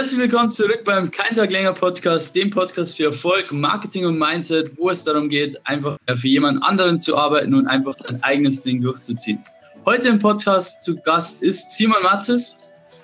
[0.00, 4.72] Herzlich willkommen zurück beim Kein Tag länger Podcast, dem Podcast für Erfolg, Marketing und Mindset,
[4.78, 8.80] wo es darum geht, einfach für jemand anderen zu arbeiten und einfach sein eigenes Ding
[8.80, 9.44] durchzuziehen.
[9.84, 12.56] Heute im Podcast zu Gast ist Simon Matzes.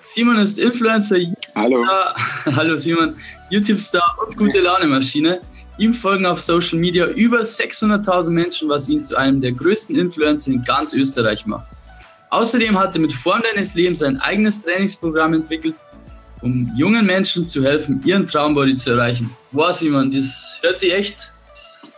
[0.05, 1.17] Simon ist Influencer.
[1.53, 1.85] Hallo.
[2.47, 3.15] Hallo Simon,
[3.51, 5.41] YouTube-Star und gute Laune-Maschine.
[5.77, 10.49] Ihm folgen auf Social Media über 600.000 Menschen, was ihn zu einem der größten Influencer
[10.49, 11.67] in ganz Österreich macht.
[12.31, 15.75] Außerdem hat er mit Form deines Lebens ein eigenes Trainingsprogramm entwickelt,
[16.41, 19.29] um jungen Menschen zu helfen, ihren Traumbody zu erreichen.
[19.51, 21.33] Wow, Simon, das hört sich echt,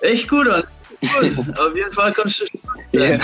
[0.01, 0.63] echt gut an.
[1.01, 1.57] Gut.
[1.59, 2.45] Auf jeden Fall kannst du
[2.91, 3.19] ja.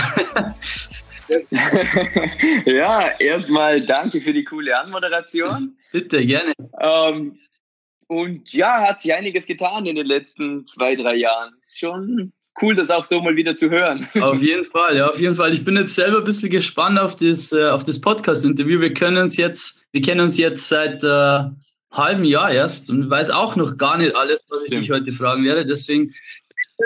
[2.66, 5.76] ja, erstmal danke für die coole Anmoderation.
[5.92, 6.52] Bitte, gerne.
[6.80, 7.38] Ähm,
[8.06, 11.54] und ja, hat sich einiges getan in den letzten zwei, drei Jahren.
[11.58, 12.32] Ist schon
[12.62, 14.06] cool, das auch so mal wieder zu hören.
[14.20, 15.52] Auf jeden Fall, ja, auf jeden Fall.
[15.52, 18.80] Ich bin jetzt selber ein bisschen gespannt auf das, äh, auf das Podcast-Interview.
[18.80, 21.40] Wir können uns jetzt, wir kennen uns jetzt seit äh,
[21.92, 24.82] halbem Jahr erst und weiß auch noch gar nicht alles, was ich Stimmt.
[24.82, 25.66] dich heute fragen werde.
[25.66, 26.14] Deswegen bin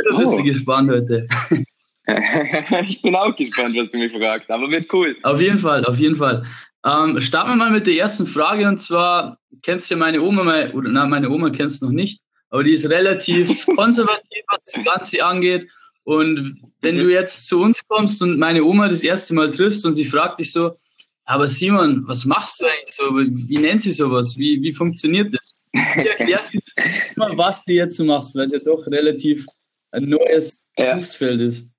[0.04, 0.44] ich ein bisschen oh.
[0.44, 1.26] gespannt heute.
[2.86, 5.16] ich bin auch gespannt, was du mich fragst, aber wird cool.
[5.22, 6.44] Auf jeden Fall, auf jeden Fall.
[6.84, 10.88] Ähm, starten wir mal mit der ersten Frage und zwar, kennst du meine Oma, oder
[10.88, 15.24] nein, meine Oma kennst du noch nicht, aber die ist relativ konservativ, was das Ganze
[15.24, 15.68] angeht.
[16.04, 17.00] Und wenn mhm.
[17.00, 20.40] du jetzt zu uns kommst und meine Oma das erste Mal triffst und sie fragt
[20.40, 20.74] dich so,
[21.24, 23.04] aber Simon, was machst du eigentlich so?
[23.16, 24.36] Wie nennt sie sowas?
[24.36, 25.62] Wie, wie funktioniert das?
[25.72, 26.60] Wie erklärst du
[27.16, 29.46] mal, was du jetzt so machst, weil es ja doch relativ
[29.92, 30.94] ein neues ja.
[30.94, 31.70] Berufsfeld ist.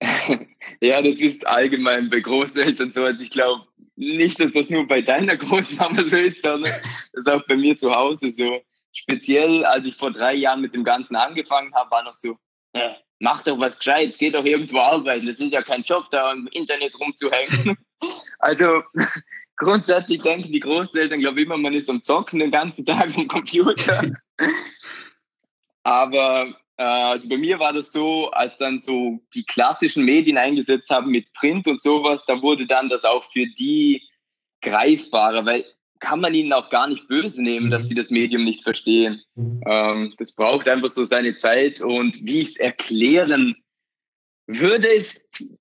[0.82, 3.04] Ja, das ist allgemein bei Großeltern so.
[3.04, 6.72] Also ich glaube nicht, dass das nur bei deiner Großmama so ist, sondern
[7.12, 10.74] das ist auch bei mir zu Hause so speziell als ich vor drei Jahren mit
[10.74, 12.36] dem Ganzen angefangen habe, war noch so,
[12.72, 15.26] äh, mach doch was Gescheites, geh doch irgendwo arbeiten.
[15.26, 17.76] Das ist ja kein Job, da im Internet rumzuhängen.
[18.38, 18.82] also
[19.56, 23.28] grundsätzlich denken die Großeltern, glaube ich, immer, man ist am Zocken den ganzen Tag am
[23.28, 24.02] Computer.
[25.82, 30.90] Aber äh, also bei mir war das so, als dann so die klassischen Medien eingesetzt
[30.90, 34.02] haben mit Print und sowas, da wurde dann das auch für die
[34.62, 35.64] greifbarer, weil
[36.00, 37.88] kann man ihnen auch gar nicht böse nehmen, dass mhm.
[37.88, 39.22] sie das Medium nicht verstehen.
[39.36, 39.60] Mhm.
[39.66, 43.54] Ähm, das braucht einfach so seine Zeit und wie ich es erklären
[44.46, 45.20] würde, ist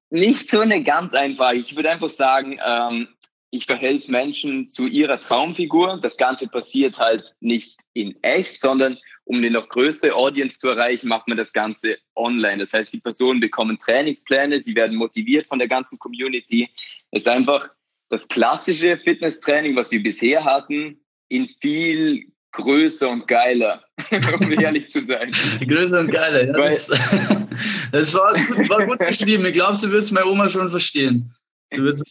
[0.10, 1.58] nicht so eine ganz einfache.
[1.58, 3.08] Ich würde einfach sagen, ähm,
[3.52, 6.00] ich verhelfe Menschen zu ihrer Traumfigur.
[6.02, 11.08] Das Ganze passiert halt nicht in echt, sondern um eine noch größere Audience zu erreichen,
[11.08, 12.58] macht man das Ganze online.
[12.58, 16.68] Das heißt, die Personen bekommen Trainingspläne, sie werden motiviert von der ganzen Community.
[17.12, 17.70] Es ist einfach
[18.10, 21.00] das klassische Fitnesstraining, was wir bisher hatten,
[21.30, 23.84] in viel größer und geiler,
[24.40, 25.34] um ehrlich zu sein.
[25.68, 26.54] größer und geiler, ja.
[26.54, 26.88] Das,
[27.92, 29.46] das war, gut, war gut beschrieben.
[29.46, 31.34] Ich glaube, sie wird es meine Oma schon verstehen.
[31.72, 32.02] Sie wird's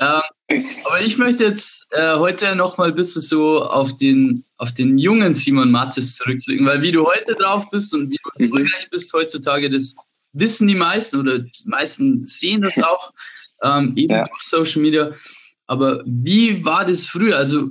[0.00, 4.72] ähm, aber ich möchte jetzt äh, heute noch mal ein bisschen so auf den, auf
[4.72, 8.44] den jungen Simon Mattes zurückblicken, weil wie du heute drauf bist und wie du mhm.
[8.46, 9.94] erfolgreich bist heutzutage, das
[10.32, 13.12] wissen die meisten oder die meisten sehen das auch
[13.62, 14.24] ähm, eben ja.
[14.24, 15.12] durch Social Media.
[15.66, 17.36] Aber wie war das früher?
[17.36, 17.68] Also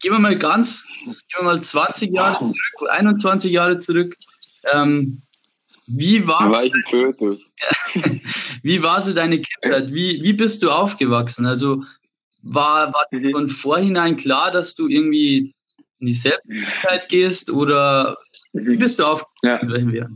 [0.00, 4.14] gehen wir mal ganz, gehen wir mal 20 Jahre zurück, 21 Jahre zurück.
[4.72, 5.22] Ähm,
[5.86, 6.64] wie war, war
[8.62, 9.92] wie war so deine Kindheit?
[9.92, 11.46] Wie, wie bist du aufgewachsen?
[11.46, 11.82] Also
[12.42, 13.30] war, war mhm.
[13.30, 15.54] von vorhinein klar, dass du irgendwie
[16.00, 18.18] in die Selbstständigkeit gehst oder
[18.52, 19.94] wie bist du aufgewachsen?
[19.94, 20.08] Ja.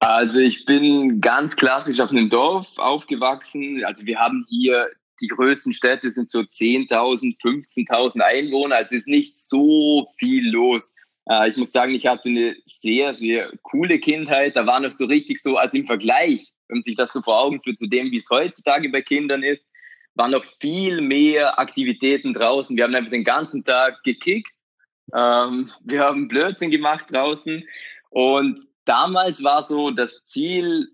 [0.00, 3.84] Also ich bin ganz klassisch auf einem Dorf aufgewachsen.
[3.84, 4.88] Also wir haben hier
[5.20, 8.76] die größten Städte sind so 10.000, 15.000 Einwohner.
[8.76, 10.94] Also ist nicht so viel los.
[11.28, 14.56] Äh, ich muss sagen, ich hatte eine sehr, sehr coole Kindheit.
[14.56, 17.38] Da war noch so richtig so, also im Vergleich, wenn man sich das so vor
[17.38, 19.66] Augen führt zu dem, wie es heutzutage bei Kindern ist,
[20.14, 22.74] waren noch viel mehr Aktivitäten draußen.
[22.74, 24.52] Wir haben einfach den ganzen Tag gekickt.
[25.14, 27.62] Ähm, wir haben Blödsinn gemacht draußen.
[28.08, 30.88] Und damals war so das Ziel,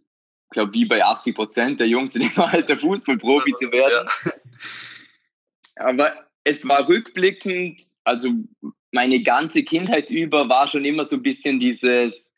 [0.50, 4.08] ich glaube, wie bei 80 Prozent der Jungs in dem Alter Fußballprofi zu werden.
[4.24, 4.32] Ja.
[5.76, 6.12] Aber
[6.44, 8.30] es war rückblickend, also
[8.92, 12.32] meine ganze Kindheit über war schon immer so ein bisschen dieses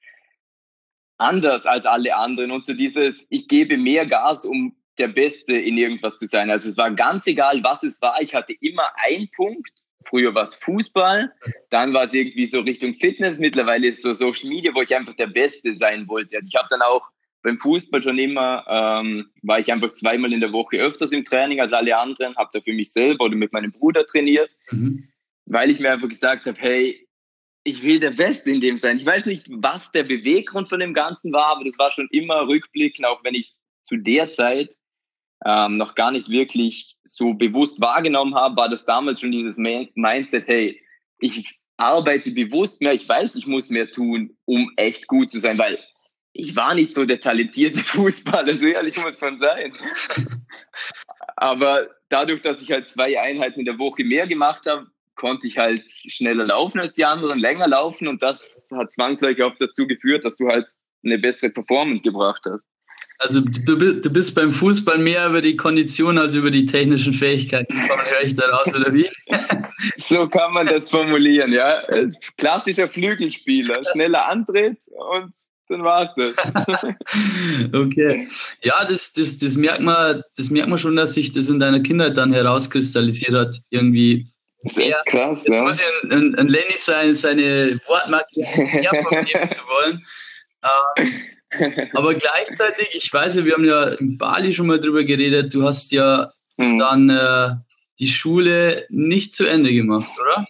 [1.19, 5.77] anders als alle anderen und so dieses, ich gebe mehr Gas, um der Beste in
[5.77, 6.51] irgendwas zu sein.
[6.51, 8.21] Also es war ganz egal, was es war.
[8.21, 9.73] Ich hatte immer einen Punkt
[10.09, 11.33] Früher war es Fußball,
[11.71, 14.95] dann war es irgendwie so Richtung Fitness, mittlerweile ist es so Social Media, wo ich
[14.95, 16.37] einfach der Beste sein wollte.
[16.37, 17.09] Also ich habe dann auch
[17.43, 21.61] beim Fußball schon immer, ähm, war ich einfach zweimal in der Woche öfters im Training
[21.61, 25.09] als alle anderen, habe da für mich selber oder mit meinem Bruder trainiert, mhm.
[25.47, 27.07] weil ich mir einfach gesagt habe, hey,
[27.65, 28.97] ich will der Beste in dem sein.
[28.97, 32.49] Ich weiß nicht, was der Beweggrund von dem Ganzen war, aber das war schon immer
[32.49, 33.53] rückblickend, auch wenn ich
[33.83, 34.75] zu der Zeit
[35.45, 40.47] ähm, noch gar nicht wirklich so bewusst wahrgenommen habe, war das damals schon dieses Mindset,
[40.47, 40.81] hey,
[41.21, 45.59] ich arbeite bewusst mehr, ich weiß, ich muss mehr tun, um echt gut zu sein,
[45.59, 45.79] weil
[46.33, 49.73] ich war nicht so der talentierte Fußballer, so ehrlich muss man sein.
[51.37, 55.59] Aber dadurch, dass ich halt zwei Einheiten in der Woche mehr gemacht habe, konnte ich
[55.59, 60.25] halt schneller laufen als die anderen, länger laufen und das hat zwangsläufig auch dazu geführt,
[60.25, 60.67] dass du halt
[61.05, 62.65] eine bessere Performance gebracht hast.
[63.19, 67.75] Also du, du bist beim Fußball mehr über die Kondition als über die technischen Fähigkeiten.
[67.75, 69.11] Höre ich daraus, oder wie?
[69.97, 71.83] so kann man das formulieren, ja.
[72.37, 75.33] Klassischer Flügelspieler, schneller Antritt und
[75.69, 76.55] dann war es das.
[77.75, 78.29] okay.
[78.63, 81.81] Ja, das, das, das, merkt man, das merkt man schon, dass sich das in deiner
[81.81, 83.57] Kindheit dann herauskristallisiert hat.
[83.71, 84.29] Irgendwie.
[84.63, 85.65] Das ist echt krass, Jetzt ja.
[85.65, 90.07] muss ich ein, ein Lenny sein, seine Wortmarke hervornehmen zu wollen.
[90.97, 91.23] Ähm,
[91.93, 95.65] aber gleichzeitig, ich weiß ja, wir haben ja in Bali schon mal drüber geredet, du
[95.65, 96.79] hast ja mhm.
[96.79, 97.51] dann äh,
[97.99, 100.47] die Schule nicht zu Ende gemacht, oder?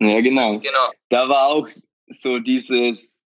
[0.00, 0.58] Ja, genau.
[0.58, 0.90] Genau.
[1.08, 1.68] Da war auch
[2.08, 3.20] so dieses,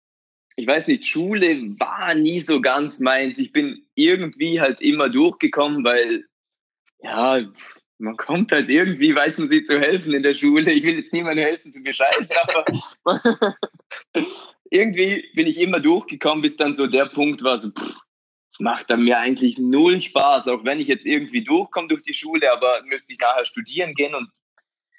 [0.56, 3.38] ich weiß nicht, Schule war nie so ganz meins.
[3.38, 6.24] Ich bin irgendwie halt immer durchgekommen, weil,
[7.00, 7.40] ja,
[7.98, 10.70] man kommt halt irgendwie, weiß man sich zu helfen in der Schule.
[10.70, 12.64] Ich will jetzt niemandem helfen zu bescheißen, aber
[14.70, 17.96] irgendwie bin ich immer durchgekommen, bis dann so der Punkt war, so, pff,
[18.58, 22.52] macht dann mir eigentlich null Spaß, auch wenn ich jetzt irgendwie durchkomme durch die Schule,
[22.52, 24.30] aber müsste ich nachher studieren gehen und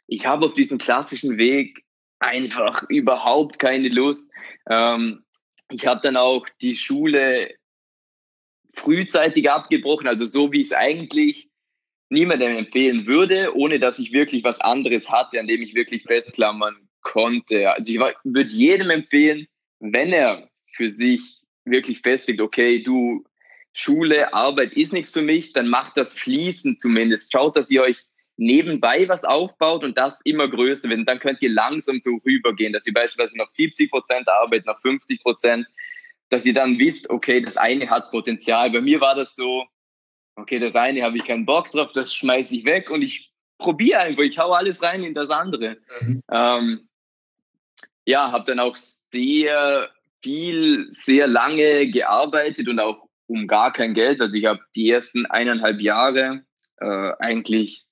[0.07, 1.83] ich habe auf diesem klassischen Weg
[2.19, 4.29] einfach überhaupt keine Lust.
[4.69, 5.23] Ähm,
[5.71, 7.53] ich habe dann auch die Schule
[8.73, 11.49] frühzeitig abgebrochen, also so wie es eigentlich
[12.09, 16.89] niemandem empfehlen würde, ohne dass ich wirklich was anderes hatte, an dem ich wirklich festklammern
[17.01, 17.71] konnte.
[17.71, 19.47] Also ich würde jedem empfehlen,
[19.79, 21.21] wenn er für sich
[21.65, 23.23] wirklich festlegt, okay, du,
[23.73, 27.31] Schule, Arbeit ist nichts für mich, dann macht das fließend zumindest.
[27.31, 27.97] Schaut, dass ihr euch
[28.37, 31.07] nebenbei was aufbaut und das immer größer wird.
[31.07, 35.21] Dann könnt ihr langsam so rübergehen, dass ihr beispielsweise noch 70 Prozent arbeitet, noch 50
[35.21, 35.67] Prozent,
[36.29, 38.71] dass ihr dann wisst, okay, das eine hat Potenzial.
[38.71, 39.65] Bei mir war das so,
[40.35, 43.99] okay, das eine habe ich keinen Bock drauf, das schmeiße ich weg und ich probiere
[43.99, 45.77] einfach, ich hau alles rein in das andere.
[46.01, 46.23] Mhm.
[46.31, 46.89] Ähm,
[48.05, 48.77] ja, habe dann auch
[49.11, 49.89] sehr
[50.21, 54.21] viel, sehr lange gearbeitet und auch um gar kein Geld.
[54.21, 56.43] Also ich habe die ersten eineinhalb Jahre
[56.77, 57.85] äh, eigentlich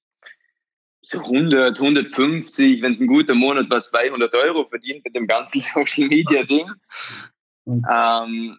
[1.01, 5.61] so 100, 150, wenn es ein guter Monat war, 200 Euro verdient mit dem ganzen
[5.73, 6.69] Social Media Ding.
[7.65, 8.57] Ähm,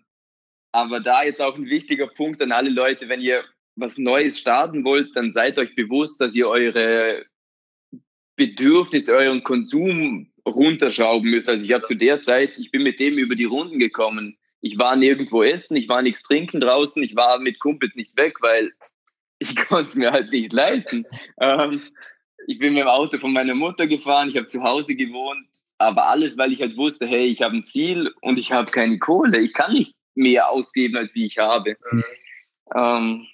[0.72, 3.44] aber da jetzt auch ein wichtiger Punkt an alle Leute, wenn ihr
[3.76, 7.25] was Neues starten wollt, dann seid euch bewusst, dass ihr eure
[8.37, 11.49] Bedürfnisse, euren Konsum runterschrauben müsst.
[11.49, 14.39] Also ich habe zu der Zeit, ich bin mit dem über die Runden gekommen.
[14.61, 18.39] Ich war nirgendwo essen, ich war nichts trinken draußen, ich war mit Kumpels nicht weg,
[18.41, 18.73] weil
[19.39, 21.06] ich konnte es mir halt nicht leisten.
[21.41, 21.81] Ähm,
[22.47, 25.47] ich bin mit dem Auto von meiner Mutter gefahren, ich habe zu Hause gewohnt,
[25.79, 28.99] aber alles, weil ich halt wusste, hey, ich habe ein Ziel und ich habe keine
[28.99, 29.39] Kohle.
[29.39, 31.77] Ich kann nicht mehr ausgeben, als wie ich habe.
[31.93, 32.05] Mhm.
[32.77, 33.27] Ähm,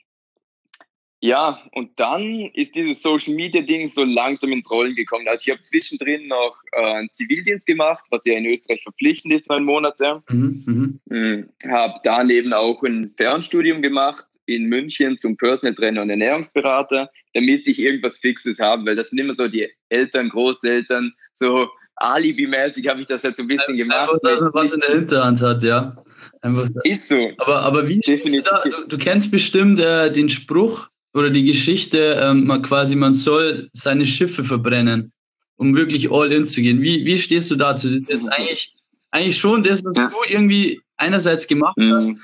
[1.25, 5.27] ja, und dann ist dieses Social Media Ding so langsam ins Rollen gekommen.
[5.27, 9.49] Also ich habe zwischendrin noch äh, einen Zivildienst gemacht, was ja in Österreich verpflichtend ist,
[9.49, 10.23] neun Monate.
[10.29, 11.01] Mhm, mhm.
[11.09, 17.67] Hm, habe daneben auch ein Fernstudium gemacht in München zum Personal Trainer und Ernährungsberater, damit
[17.69, 23.01] ich irgendwas Fixes habe, weil das sind immer so die Eltern, Großeltern, so Alibi-mäßig habe
[23.01, 24.11] ich das halt so ein bisschen gemacht.
[24.11, 25.97] Einfach, dass man was in der Hinterhand hat, ja.
[26.43, 27.31] Einfach, ist so.
[27.39, 28.63] Aber, aber wie du da?
[28.63, 33.71] Du, du kennst bestimmt äh, den Spruch, oder die Geschichte, ähm, man quasi, man soll
[33.73, 35.13] seine Schiffe verbrennen,
[35.57, 36.83] um wirklich all in zu gehen.
[36.83, 37.89] Wie, wie stehst du dazu?
[37.89, 38.75] Das ist jetzt eigentlich,
[39.13, 40.09] eigentlich schon das, was ja.
[40.09, 41.95] du irgendwie einerseits gemacht mhm.
[41.95, 42.17] hast,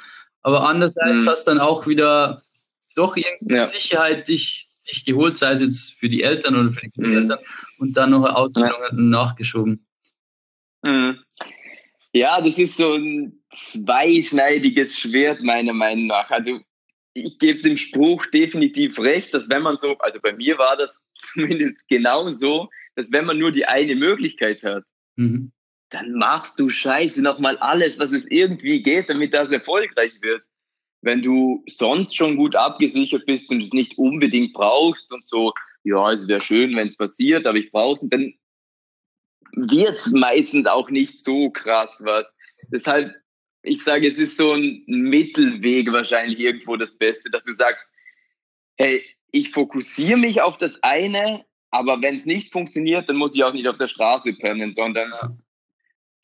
[0.42, 1.28] aber andererseits mhm.
[1.28, 2.42] hast dann auch wieder
[2.96, 3.64] doch irgendwie ja.
[3.64, 7.16] Sicherheit dich, dich geholt, sei es jetzt für die Eltern oder für die mhm.
[7.16, 7.38] Eltern
[7.78, 8.92] und dann noch eine Ausbildung ja.
[8.92, 9.86] nachgeschoben.
[10.82, 11.20] Mhm.
[12.12, 16.28] Ja, das ist so ein zweischneidiges Schwert meiner Meinung nach.
[16.30, 16.58] Also
[17.14, 21.12] ich gebe dem Spruch definitiv recht, dass wenn man so, also bei mir war das
[21.14, 24.84] zumindest genau so, dass wenn man nur die eine Möglichkeit hat,
[25.16, 25.52] mhm.
[25.90, 30.42] dann machst du scheiße nochmal alles, was es irgendwie geht, damit das erfolgreich wird.
[31.02, 35.52] Wenn du sonst schon gut abgesichert bist und es nicht unbedingt brauchst und so,
[35.82, 38.34] ja, es wäre schön, wenn es passiert, aber ich brauche es, dann
[39.52, 42.26] wird es meistens auch nicht so krass was.
[42.68, 43.14] Deshalb
[43.62, 47.86] ich sage, es ist so ein Mittelweg wahrscheinlich irgendwo das Beste, dass du sagst,
[48.76, 53.44] hey, ich fokussiere mich auf das eine, aber wenn es nicht funktioniert, dann muss ich
[53.44, 55.36] auch nicht auf der Straße pennen, sondern ja.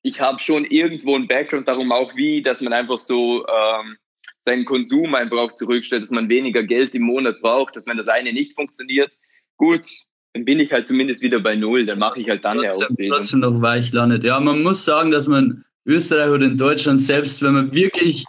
[0.02, 3.96] ich habe schon irgendwo einen Background, darum auch wie, dass man einfach so ähm,
[4.44, 8.32] seinen Konsum einfach zurückstellt, dass man weniger Geld im Monat braucht, dass wenn das eine
[8.32, 9.12] nicht funktioniert,
[9.56, 9.86] gut,
[10.32, 12.88] dann bin ich halt zumindest wieder bei Null, dann mache ich halt dann trotzdem, eine
[12.88, 13.16] Ausbildung.
[13.16, 14.24] Trotzdem noch weich landet.
[14.24, 18.24] Ja, man muss sagen, dass man Österreich oder in Deutschland, selbst wenn man wirklich,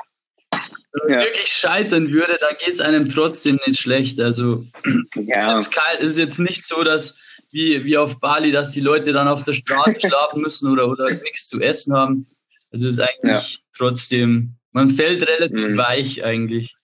[0.51, 0.59] wenn
[1.03, 1.19] man Ja.
[1.25, 4.19] wirklich scheitern würde, dann geht es einem trotzdem nicht schlecht.
[4.19, 4.65] Also
[5.15, 7.19] Ja, es ist jetzt nicht so, dass
[7.51, 11.09] wie, wie auf Bali, dass die Leute dann auf der Straße schlafen müssen oder, oder
[11.11, 12.25] nichts zu essen haben.
[12.71, 15.77] Also es ist eigentlich trotzdem, man fällt relativ Mhm.
[15.77, 16.75] weich eigentlich.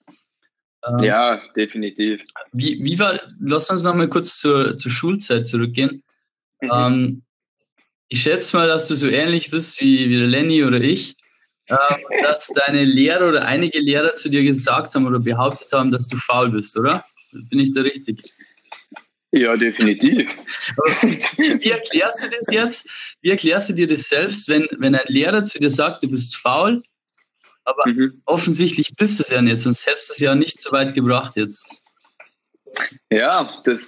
[0.87, 2.21] Ähm, ja, definitiv.
[2.51, 6.03] Wie, wie war, lass uns noch mal kurz zur, zur Schulzeit zurückgehen.
[6.61, 6.69] Mhm.
[6.73, 7.23] Ähm,
[8.13, 11.17] ich schätze mal, dass du so ähnlich bist wie, wie der Lenny oder ich,
[11.67, 16.07] ähm, dass deine Lehrer oder einige Lehrer zu dir gesagt haben oder behauptet haben, dass
[16.09, 17.03] du faul bist, oder?
[17.31, 18.31] Bin ich da richtig?
[19.31, 20.29] Ja, definitiv.
[21.01, 22.87] Wie erklärst du das jetzt?
[23.21, 26.35] Wie erklärst du dir das selbst, wenn, wenn ein Lehrer zu dir sagt, du bist
[26.35, 26.83] faul,
[27.63, 28.21] aber Mhm.
[28.25, 31.35] offensichtlich bist du es ja nicht, sonst hättest du es ja nicht so weit gebracht
[31.35, 31.65] jetzt.
[33.09, 33.79] Ja, das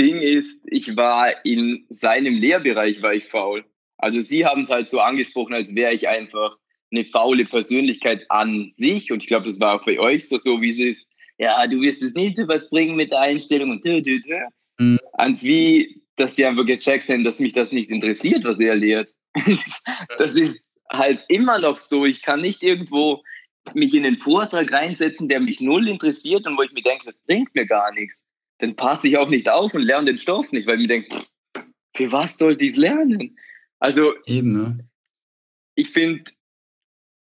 [0.00, 3.64] Ding ist, ich war in seinem Lehrbereich war ich faul.
[3.98, 6.56] Also sie haben es halt so angesprochen, als wäre ich einfach
[6.90, 9.12] eine faule Persönlichkeit an sich.
[9.12, 11.08] Und ich glaube, das war auch bei euch so, so wie es ist.
[11.38, 14.02] Ja, du wirst es nicht was bringen mit der Einstellung und tü.
[14.78, 14.98] Mhm.
[15.14, 19.10] Ans wie, dass sie einfach gecheckt haben, dass mich das nicht interessiert, was er lehrt.
[20.18, 22.06] das ist halt immer noch so.
[22.06, 23.22] Ich kann nicht irgendwo
[23.74, 27.18] mich in den Vortrag reinsetzen, der mich null interessiert und wo ich mir denke, das
[27.18, 28.24] bringt mir gar nichts.
[28.60, 31.16] Dann passe ich auch nicht auf und lerne den Stoff nicht, weil ich mir denke,
[31.96, 33.38] für was sollte ich es lernen?
[33.78, 34.84] Also Eben, ja.
[35.74, 36.30] ich finde,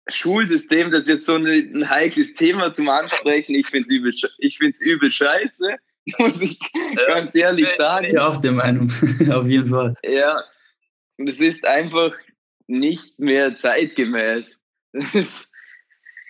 [0.08, 3.54] Schulsystem, das ist jetzt so ein, ein heikles Thema zum Ansprechen.
[3.54, 5.76] Ich finde es übel, sche- ich find's übel scheiße,
[6.18, 6.58] muss ich
[7.06, 8.06] ganz ehrlich Bin sagen.
[8.06, 8.90] ich auch der Meinung,
[9.32, 9.94] auf jeden Fall.
[10.02, 10.42] Ja,
[11.18, 12.12] und es ist einfach
[12.66, 14.58] nicht mehr zeitgemäß.
[14.92, 15.52] Das ist,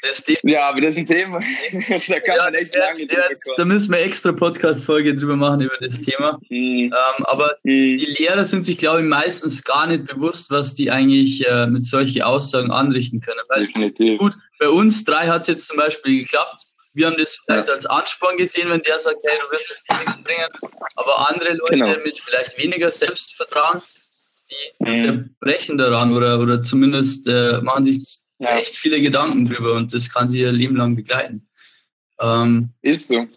[0.02, 1.40] Das ja, aber das ist ein Thema.
[1.72, 5.76] da kann ja, man echt lange jetzt, da müssen wir extra Podcast-Folge drüber machen über
[5.80, 6.32] das Thema.
[6.32, 6.46] kommen.
[6.48, 10.74] Hm, Ähm, aber hm, die Lehrer sind sich, glaube ich, meistens gar nicht bewusst, was
[10.74, 13.40] die eigentlich äh, mit solchen Aussagen anrichten können.
[13.48, 14.18] Weil definitiv.
[14.18, 16.62] gut, bei uns drei hat es jetzt zum Beispiel geklappt.
[16.94, 17.74] Wir haben das vielleicht Ja.
[17.74, 20.46] als Ansporn gesehen, wenn der sagt, hey, du wirst es nichts bringen.
[20.96, 21.94] Aber andere Leute Genau.
[22.04, 23.80] mit vielleicht weniger Selbstvertrauen,
[24.50, 24.96] die Mhm.
[24.98, 28.02] zerbrechen daran oder, oder zumindest äh, machen sich
[28.40, 31.46] Ja, echt viele Gedanken drüber und das kann sie ihr Leben lang begleiten.
[32.20, 33.28] Ähm, ist so.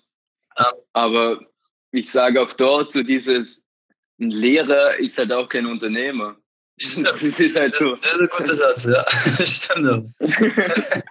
[0.93, 1.45] Aber
[1.91, 3.61] ich sage auch dort so dieses,
[4.19, 6.37] ein Lehrer ist halt auch kein Unternehmer.
[6.79, 7.07] Stimmt.
[7.07, 7.83] Das ist halt so.
[7.83, 9.05] das ist ein guter Satz, ja.
[9.45, 10.13] Stimmt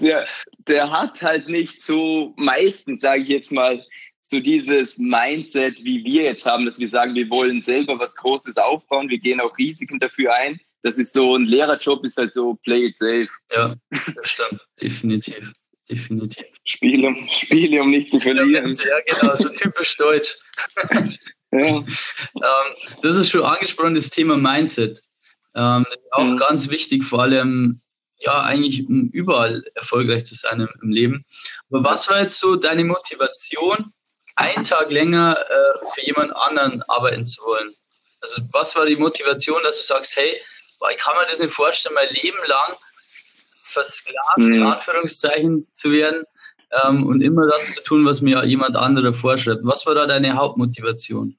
[0.00, 0.26] der,
[0.66, 3.84] der hat halt nicht so meistens, sage ich jetzt mal,
[4.22, 8.56] so dieses Mindset, wie wir jetzt haben, dass wir sagen, wir wollen selber was Großes
[8.56, 10.58] aufbauen, wir gehen auch Risiken dafür ein.
[10.86, 13.26] Das ist so, ein Lehrerjob ist halt so, play it safe.
[13.52, 14.64] Ja, das stimmt.
[14.80, 15.52] Definitiv.
[15.90, 16.46] Definitiv.
[16.64, 18.72] Spiele, um, Spiele, um nicht zu verlieren.
[18.72, 20.36] Ja, genau, so typisch deutsch.
[21.50, 21.58] Ja.
[21.60, 21.86] Ähm,
[23.02, 25.00] das ist schon angesprochen, das Thema Mindset.
[25.56, 26.36] Ähm, das ist auch Mhm.
[26.36, 27.80] ganz wichtig, vor allem,
[28.18, 31.24] ja, eigentlich um überall erfolgreich zu sein im, im Leben.
[31.70, 33.92] Aber was war jetzt so deine Motivation,
[34.36, 37.74] einen Tag länger äh, für jemand anderen arbeiten zu wollen?
[38.20, 40.40] Also, was war die Motivation, dass du sagst, hey,
[40.78, 42.76] boah, ich kann mir das nicht vorstellen, mein Leben lang
[43.64, 44.66] versklavt, in Mhm.
[44.66, 46.24] Anführungszeichen, zu werden
[46.82, 49.60] ähm, und immer das zu tun, was mir jemand anderer vorschreibt.
[49.64, 51.36] Was war da deine Hauptmotivation?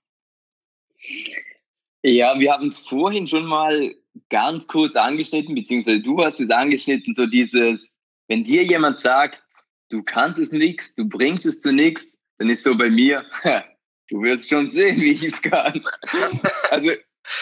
[2.03, 3.94] Ja, wir haben es vorhin schon mal
[4.29, 7.88] ganz kurz angeschnitten, beziehungsweise du hast es angeschnitten, so dieses,
[8.27, 9.44] wenn dir jemand sagt,
[9.89, 13.25] du kannst es nix, du bringst es zu nix, dann ist so bei mir,
[14.10, 15.84] du wirst schon sehen, wie ich es kann.
[16.72, 16.91] Also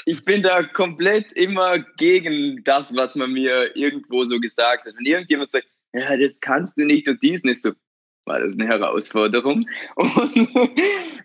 [0.06, 4.94] ich bin da komplett immer gegen das, was man mir irgendwo so gesagt hat.
[4.96, 7.72] Wenn irgendjemand sagt, ja, das kannst du nicht und dies nicht, so
[8.26, 9.68] war das eine Herausforderung.
[9.96, 10.50] Und,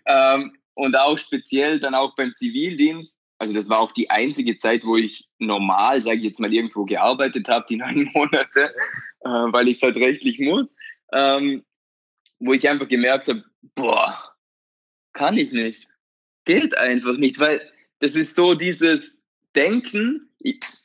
[0.05, 3.19] ähm, und auch speziell dann auch beim Zivildienst.
[3.39, 6.85] Also das war auch die einzige Zeit, wo ich normal, sage ich jetzt mal, irgendwo
[6.85, 8.73] gearbeitet habe, die neun Monate,
[9.21, 10.75] äh, weil ich es halt rechtlich muss,
[11.11, 11.65] ähm,
[12.39, 13.43] wo ich einfach gemerkt habe,
[13.75, 14.15] boah,
[15.13, 15.87] kann ich nicht.
[16.45, 17.61] Geht einfach nicht, weil
[18.01, 19.23] das ist so dieses
[19.55, 20.29] Denken,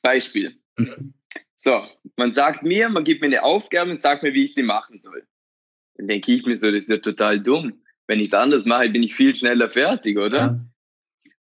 [0.02, 0.56] Beispiel.
[0.76, 1.14] Mhm.
[1.54, 1.84] So,
[2.16, 4.98] man sagt mir, man gibt mir eine Aufgabe und sagt mir, wie ich sie machen
[4.98, 5.26] soll.
[5.96, 7.82] Dann denke ich mir so, das ist ja total dumm.
[8.06, 10.38] Wenn ich es anders mache, bin ich viel schneller fertig, oder?
[10.38, 10.60] Ja.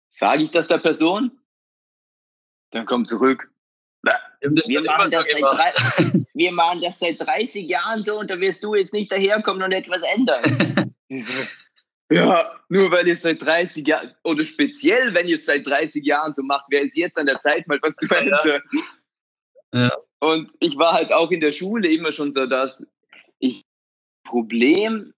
[0.08, 1.32] Sage ich das der Person?
[2.70, 3.50] Dann kommt zurück.
[4.40, 5.72] Wir machen, so drei,
[6.34, 9.72] wir machen das seit 30 Jahren so und da wirst du jetzt nicht daherkommen und
[9.72, 10.94] etwas ändern.
[12.10, 16.34] Ja, nur weil ihr seit 30 Jahren, oder speziell, wenn ihr es seit 30 Jahren
[16.34, 18.62] so macht, wäre es jetzt an der Zeit, mal was zu ändern.
[19.72, 19.92] Ja.
[20.20, 22.70] Und ich war halt auch in der Schule immer schon so, dass
[23.40, 23.64] ich
[24.24, 25.12] Problem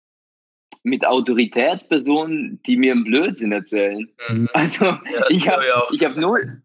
[0.83, 4.11] mit Autoritätspersonen, die mir einen Blödsinn erzählen.
[4.29, 4.49] Mhm.
[4.53, 6.63] Also ja, ich habe ich hab null,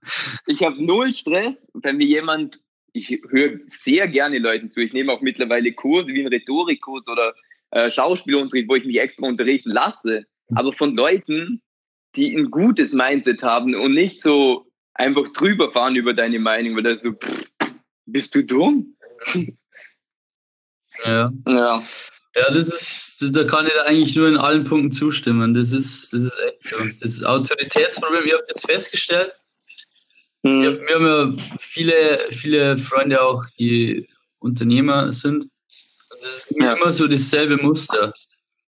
[0.48, 2.62] hab null Stress, wenn mir jemand,
[2.94, 7.34] ich höre sehr gerne Leuten zu, ich nehme auch mittlerweile Kurse wie einen Rhetorikkurs oder
[7.74, 11.62] äh, Schauspielunterricht, wo ich mich extra unterrichten lasse, aber von Leuten,
[12.16, 16.84] die ein gutes Mindset haben und nicht so einfach drüber fahren über deine Meinung, weil
[16.84, 17.50] das so, pff,
[18.06, 18.96] bist du dumm?
[21.06, 21.32] Ja.
[21.48, 21.84] ja.
[22.36, 25.56] Ja, das ist, da kann ich eigentlich nur in allen Punkten zustimmen.
[25.56, 26.76] Das ist, das ist echt so.
[27.02, 29.34] Das Autoritätsproblem, ich habe das festgestellt.
[30.44, 30.62] Mhm.
[30.62, 35.48] Wir, wir haben ja viele, viele Freunde auch, die Unternehmer sind.
[36.22, 36.74] Das ist ja.
[36.74, 38.14] immer so dasselbe Muster.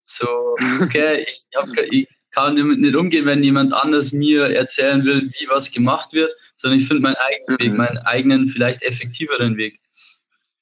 [0.05, 5.31] So, okay, ich, hab, ich kann damit nicht umgehen, wenn jemand anders mir erzählen will,
[5.39, 7.63] wie was gemacht wird, sondern ich finde meinen eigenen mhm.
[7.63, 9.79] Weg, meinen eigenen, vielleicht effektiveren Weg.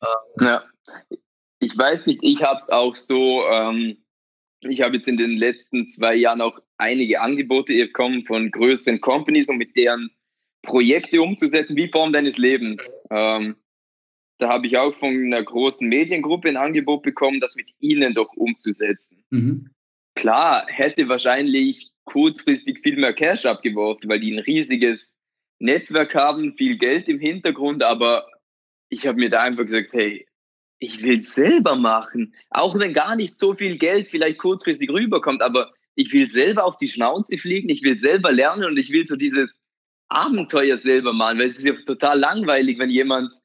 [0.01, 0.63] Ähm, ja
[1.59, 3.97] ich weiß nicht, ich habe es auch so, ähm,
[4.61, 9.49] ich habe jetzt in den letzten zwei Jahren auch einige Angebote bekommen von größeren Companies,
[9.49, 10.09] um mit deren
[10.61, 12.81] Projekte umzusetzen, wie Form deines Lebens.
[13.09, 13.57] Ähm,
[14.39, 18.33] da habe ich auch von einer großen Mediengruppe ein Angebot bekommen, das mit ihnen doch
[18.35, 19.23] umzusetzen.
[19.29, 19.69] Mhm.
[20.15, 25.13] Klar, hätte wahrscheinlich kurzfristig viel mehr Cash abgeworfen, weil die ein riesiges
[25.59, 28.25] Netzwerk haben, viel Geld im Hintergrund, aber
[28.89, 30.25] ich habe mir da einfach gesagt, hey,
[30.79, 32.33] ich will selber machen.
[32.49, 36.77] Auch wenn gar nicht so viel Geld vielleicht kurzfristig rüberkommt, aber ich will selber auf
[36.77, 39.59] die Schnauze fliegen, ich will selber lernen und ich will so dieses
[40.07, 43.35] Abenteuer selber machen, weil es ist ja total langweilig, wenn jemand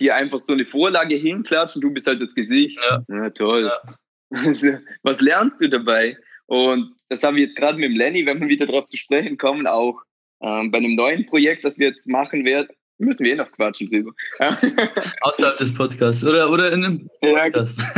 [0.00, 2.78] dir einfach so eine Vorlage hinklatscht und du bist halt das Gesicht.
[2.90, 3.64] Ja, ja toll.
[3.64, 3.94] Ja.
[4.32, 6.16] Also, was lernst du dabei?
[6.46, 9.38] Und das haben wir jetzt gerade mit dem Lenny, wenn wir wieder darauf zu sprechen
[9.38, 10.00] kommen, auch
[10.42, 12.68] ähm, bei einem neuen Projekt, das wir jetzt machen werden,
[13.00, 14.12] Müssen wir eh noch quatschen drüber.
[15.22, 17.80] Außerhalb des Podcasts oder, oder in einem Podcast.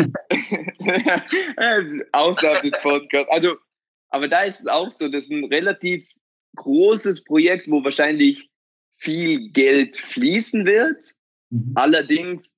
[0.85, 1.25] Ja,
[2.11, 3.31] außerhalb des Podcasts.
[3.31, 3.57] Also,
[4.11, 6.05] aber da ist es auch so, das ist ein relativ
[6.57, 8.49] großes Projekt, wo wahrscheinlich
[8.97, 10.99] viel Geld fließen wird.
[11.53, 11.73] Mhm.
[11.75, 12.51] Allerdings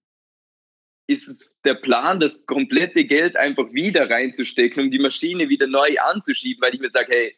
[1.06, 5.98] ist es der Plan, das komplette Geld einfach wieder reinzustecken, um die Maschine wieder neu
[5.98, 7.36] anzuschieben, weil ich mir sage, hey,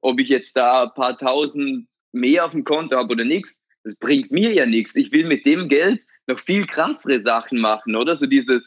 [0.00, 3.96] ob ich jetzt da ein paar tausend mehr auf dem Konto habe oder nichts, das
[3.96, 4.96] bringt mir ja nichts.
[4.96, 8.16] Ich will mit dem Geld noch viel krassere Sachen machen, oder?
[8.16, 8.62] So dieses,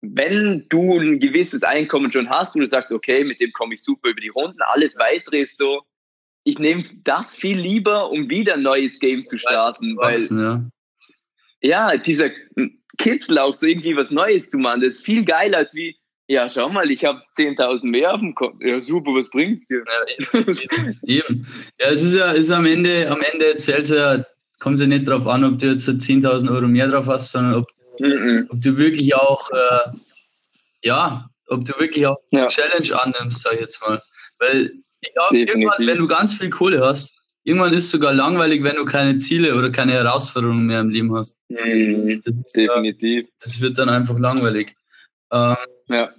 [0.00, 3.82] wenn du ein gewisses Einkommen schon hast und du sagst, okay, mit dem komme ich
[3.82, 5.82] super über die Runden, alles weitere ist so,
[6.44, 10.68] ich nehme das viel lieber, um wieder ein neues Game zu starten, weil, ja.
[11.64, 12.30] Ja, dieser
[12.98, 15.96] Kitzel auch so irgendwie was Neues zu machen, das ist viel geiler als wie,
[16.26, 18.64] ja, schau mal, ich habe 10.000 mehr auf dem Konto.
[18.64, 19.82] Ja, super, was bringt's dir?
[19.86, 21.46] Ja, eben, eben.
[21.80, 24.24] Ja, es ist ja ist am Ende, am Ende zählt ja,
[24.60, 27.68] kommt ja nicht darauf an, ob du jetzt 10.000 Euro mehr drauf hast, sondern ob,
[27.98, 28.46] mhm.
[28.50, 29.90] ob du wirklich auch, äh,
[30.82, 32.46] ja, ob du wirklich auch ja.
[32.48, 34.02] Challenge annimmst, sag ich jetzt mal.
[34.38, 38.62] Weil ich glaube, irgendwann, wenn du ganz viel Kohle hast, irgendwann ist es sogar langweilig,
[38.64, 41.38] wenn du keine Ziele oder keine Herausforderungen mehr im Leben hast.
[41.48, 42.20] Mhm.
[42.24, 43.28] Das ist, Definitiv.
[43.40, 44.74] das wird dann einfach langweilig.
[45.30, 45.56] Ähm,
[45.88, 46.12] ja.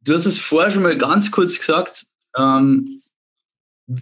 [0.00, 3.02] Du hast es vorher schon mal ganz kurz gesagt, ähm,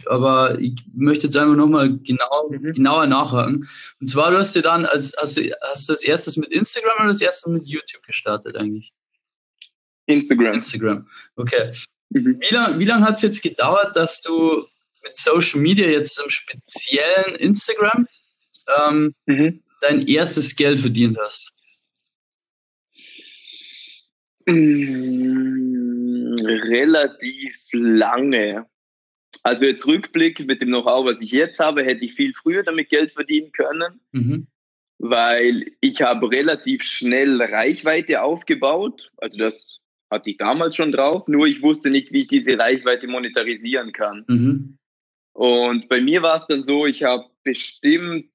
[0.06, 2.74] aber ich möchte jetzt einfach nochmal genau, mhm.
[2.74, 3.68] genauer nachhaken.
[4.00, 6.96] Und zwar, du hast dir dann, als, hast, du, hast du als erstes mit Instagram
[6.96, 8.92] oder als erstes mit YouTube gestartet eigentlich?
[10.06, 10.54] Instagram.
[10.54, 11.72] Instagram, okay.
[12.10, 12.40] Mhm.
[12.40, 14.66] Wie lange wie lang hat es jetzt gedauert, dass du
[15.02, 18.06] mit Social Media jetzt im speziellen Instagram
[18.86, 19.62] ähm, mhm.
[19.80, 21.52] dein erstes Geld verdient hast?
[24.46, 28.66] Mm, relativ lange.
[29.42, 32.88] Also jetzt Rückblick mit dem Know-how, was ich jetzt habe, hätte ich viel früher damit
[32.90, 34.46] Geld verdienen können, mhm.
[34.98, 39.10] weil ich habe relativ schnell Reichweite aufgebaut.
[39.16, 43.08] Also das hatte ich damals schon drauf, nur ich wusste nicht, wie ich diese Reichweite
[43.08, 44.24] monetarisieren kann.
[44.28, 44.78] Mhm.
[45.32, 48.30] Und bei mir war es dann so, ich habe bestimmt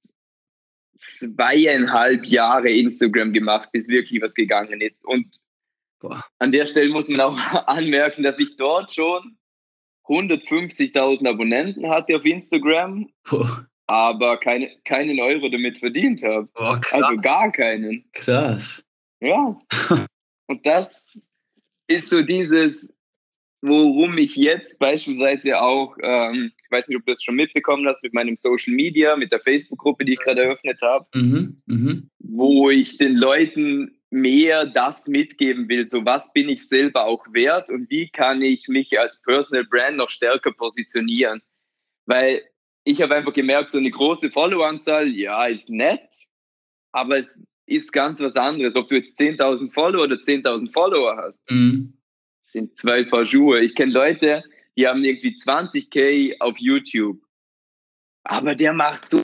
[0.99, 5.05] zweieinhalb Jahre Instagram gemacht, bis wirklich was gegangen ist.
[5.05, 5.39] Und
[5.99, 6.23] Boah.
[6.39, 9.37] An der Stelle muss man auch anmerken, dass ich dort schon
[10.05, 13.67] 150.000 Abonnenten hatte auf Instagram, Boah.
[13.87, 16.47] aber keine, keinen Euro damit verdient habe.
[16.53, 18.09] Boah, also gar keinen.
[18.13, 18.85] Krass.
[19.19, 19.59] Ja.
[20.47, 21.01] Und das
[21.87, 22.93] ist so dieses,
[23.61, 28.03] worum ich jetzt beispielsweise auch, ähm, ich weiß nicht, ob du das schon mitbekommen hast,
[28.03, 32.01] mit meinem Social Media, mit der Facebook-Gruppe, die ich gerade eröffnet habe, mhm, mh.
[32.19, 35.87] wo ich den Leuten mehr das mitgeben will.
[35.87, 39.97] So was bin ich selber auch wert und wie kann ich mich als Personal Brand
[39.97, 41.41] noch stärker positionieren?
[42.05, 42.43] Weil
[42.83, 46.07] ich habe einfach gemerkt, so eine große Followeranzahl, ja, ist nett,
[46.93, 48.77] aber es ist ganz was anderes.
[48.77, 51.96] Ob du jetzt 10.000 Follower oder 10.000 Follower hast, mhm.
[52.47, 53.61] Sind zwei Paar Schuhe.
[53.61, 54.43] Ich kenne Leute,
[54.75, 57.21] die haben irgendwie 20k auf YouTube.
[58.23, 59.21] Aber der macht so.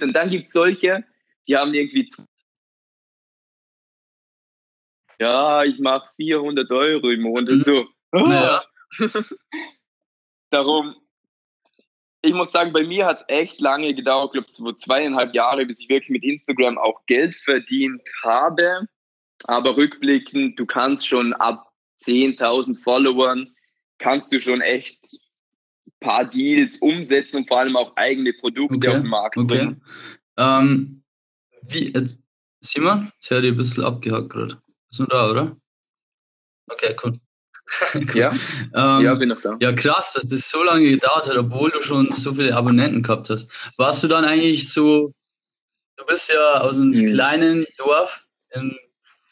[0.00, 1.04] Und dann gibt es solche,
[1.46, 2.06] die haben irgendwie.
[5.18, 7.54] Ja, ich mache 400 Euro im Monat.
[7.54, 7.60] Mhm.
[7.60, 7.88] So.
[8.12, 8.64] Ja.
[10.50, 10.94] Darum,
[12.22, 15.80] ich muss sagen, bei mir hat es echt lange gedauert, glaube so zweieinhalb Jahre, bis
[15.80, 18.88] ich wirklich mit Instagram auch Geld verdient habe.
[19.44, 21.67] Aber rückblickend, du kannst schon ab
[22.04, 23.54] 10.000 Followern,
[23.98, 24.98] kannst du schon echt
[25.86, 28.88] ein paar Deals umsetzen und vor allem auch eigene Produkte okay.
[28.88, 29.82] auf den Markt bringen.
[30.36, 30.60] Okay.
[30.60, 31.02] Ähm,
[31.62, 32.06] wie, äh,
[32.60, 34.60] Simon, jetzt höre ich ein bisschen abgehackt gerade.
[34.88, 35.56] Bist du da, oder?
[36.68, 37.18] Okay, cool.
[38.14, 38.32] Ja,
[38.74, 39.56] ähm, ja, bin noch da.
[39.60, 43.28] Ja, krass, dass es so lange gedauert hat, obwohl du schon so viele Abonnenten gehabt
[43.28, 43.52] hast.
[43.76, 45.12] Warst du dann eigentlich so,
[45.96, 47.12] du bist ja aus einem mhm.
[47.12, 48.74] kleinen Dorf in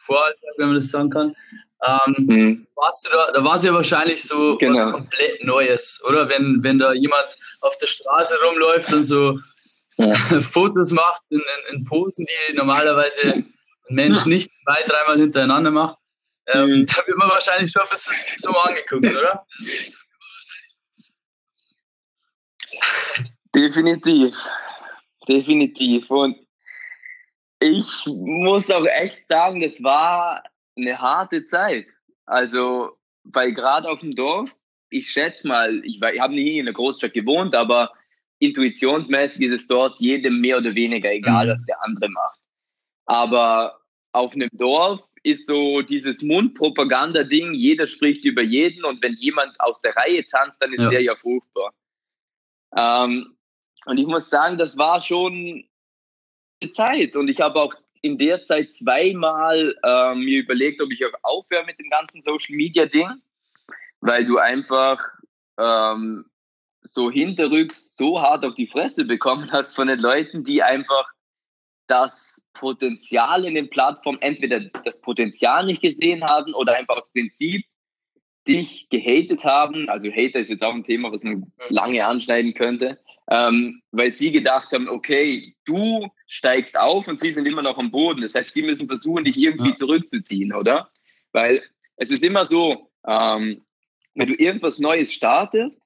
[0.04, 1.34] Vorarlberg, wenn man das sagen kann.
[1.84, 2.66] Ähm, mhm.
[2.74, 4.78] warst du da, da war es ja wahrscheinlich so genau.
[4.78, 6.28] was komplett Neues, oder?
[6.28, 9.38] Wenn, wenn da jemand auf der Straße rumläuft und so
[9.98, 10.14] ja.
[10.42, 13.54] Fotos macht in, in, in, Posen, die normalerweise ein
[13.88, 15.98] Mensch nicht zwei, dreimal hintereinander macht.
[16.48, 16.86] Ähm, mhm.
[16.86, 19.46] Da wird man wahrscheinlich schon ein bisschen dumm angeguckt, oder?
[23.54, 24.36] Definitiv.
[25.28, 26.10] Definitiv.
[26.10, 26.36] Und
[27.60, 30.42] ich muss auch echt sagen, das war
[30.76, 31.94] eine harte Zeit.
[32.26, 34.54] Also, weil gerade auf dem Dorf,
[34.90, 37.92] ich schätze mal, ich, ich habe nie in einer Großstadt gewohnt, aber
[38.38, 41.50] intuitionsmäßig ist es dort jedem mehr oder weniger egal, mhm.
[41.50, 42.40] was der andere macht.
[43.06, 43.80] Aber
[44.12, 49.80] auf einem Dorf ist so dieses Mundpropaganda-Ding, jeder spricht über jeden und wenn jemand aus
[49.80, 50.90] der Reihe tanzt, dann ist ja.
[50.90, 51.72] der ja furchtbar.
[52.76, 53.36] Ähm,
[53.86, 55.64] und ich muss sagen, das war schon
[56.60, 57.74] eine Zeit und ich habe auch
[58.06, 62.54] in der Zeit zweimal äh, mir überlegt, ob ich auch aufhöre mit dem ganzen Social
[62.54, 63.08] Media Ding,
[64.00, 64.98] weil du einfach
[65.58, 66.24] ähm,
[66.82, 71.10] so hinterrücks so hart auf die Fresse bekommen hast von den Leuten, die einfach
[71.88, 77.64] das Potenzial in den Plattformen, entweder das Potenzial nicht gesehen haben oder einfach aus Prinzip
[78.48, 79.88] dich gehatet haben.
[79.88, 82.98] Also Hater ist jetzt auch ein Thema, was man lange anschneiden könnte,
[83.30, 87.90] ähm, weil sie gedacht haben, okay, du steigst auf und sie sind immer noch am
[87.90, 88.22] Boden.
[88.22, 89.76] Das heißt, sie müssen versuchen, dich irgendwie ja.
[89.76, 90.90] zurückzuziehen, oder?
[91.32, 91.62] Weil
[91.96, 93.62] es ist immer so, ähm,
[94.14, 95.80] wenn du irgendwas Neues startest,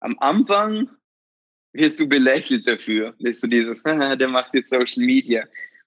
[0.00, 0.90] am Anfang
[1.72, 3.14] wirst du belächelt dafür.
[3.18, 5.44] Wirst du dieses, der macht jetzt Social Media.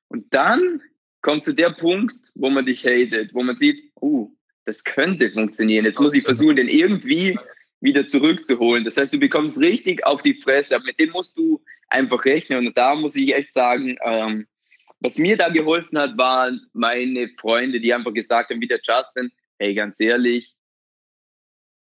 [0.07, 0.81] Und dann
[1.21, 4.34] kommt zu der Punkt, wo man dich hatet, wo man sieht, uh,
[4.65, 5.85] das könnte funktionieren.
[5.85, 7.37] Jetzt muss ich versuchen, den irgendwie
[7.81, 8.83] wieder zurückzuholen.
[8.83, 10.75] Das heißt, du bekommst richtig auf die Fresse.
[10.75, 12.67] Aber mit dem musst du einfach rechnen.
[12.67, 14.47] Und da muss ich echt sagen, ähm,
[14.99, 19.31] was mir da geholfen hat, waren meine Freunde, die einfach gesagt haben, wie der Justin,
[19.59, 20.55] hey, ganz ehrlich,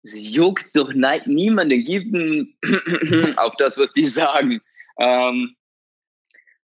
[0.03, 2.15] es juckt doch niemanden, gibt
[3.37, 4.61] auf das, was die sagen.
[4.99, 5.55] Ähm,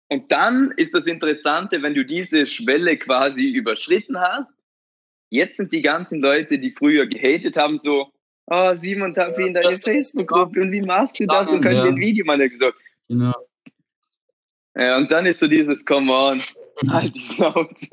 [0.10, 4.57] und dann ist das Interessante, wenn du diese Schwelle quasi überschritten hast.
[5.30, 8.12] Jetzt sind die ganzen Leute, die früher gehatet haben, so,
[8.48, 11.48] oh, Simon Taffi in deiner Facebook-Gruppe und wie machst du das?
[11.48, 11.84] Und können ja.
[11.84, 12.78] ein Video mal gesagt.
[13.10, 13.34] Genau.
[14.76, 16.42] Ja, und dann ist so dieses, come on,
[16.90, 17.88] halt die Schnauze.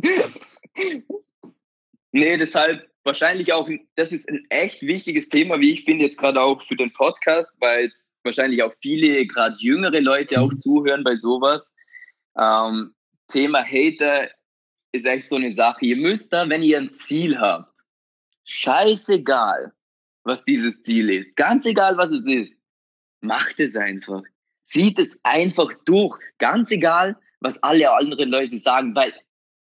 [2.13, 6.41] nee, deshalb wahrscheinlich auch, das ist ein echt wichtiges Thema, wie ich finde, jetzt gerade
[6.41, 10.59] auch für den Podcast, weil es wahrscheinlich auch viele, gerade jüngere Leute auch mhm.
[10.59, 11.71] zuhören bei sowas.
[12.39, 12.95] Ähm,
[13.29, 14.29] Thema Hater
[14.95, 15.85] ist echt so eine Sache.
[15.85, 17.81] Ihr müsst da, wenn ihr ein Ziel habt,
[18.45, 19.73] scheißegal,
[20.23, 22.59] was dieses Ziel ist, ganz egal, was es ist,
[23.21, 24.23] macht es einfach.
[24.69, 26.19] Zieht es einfach durch.
[26.39, 29.13] Ganz egal, was alle anderen Leute sagen, weil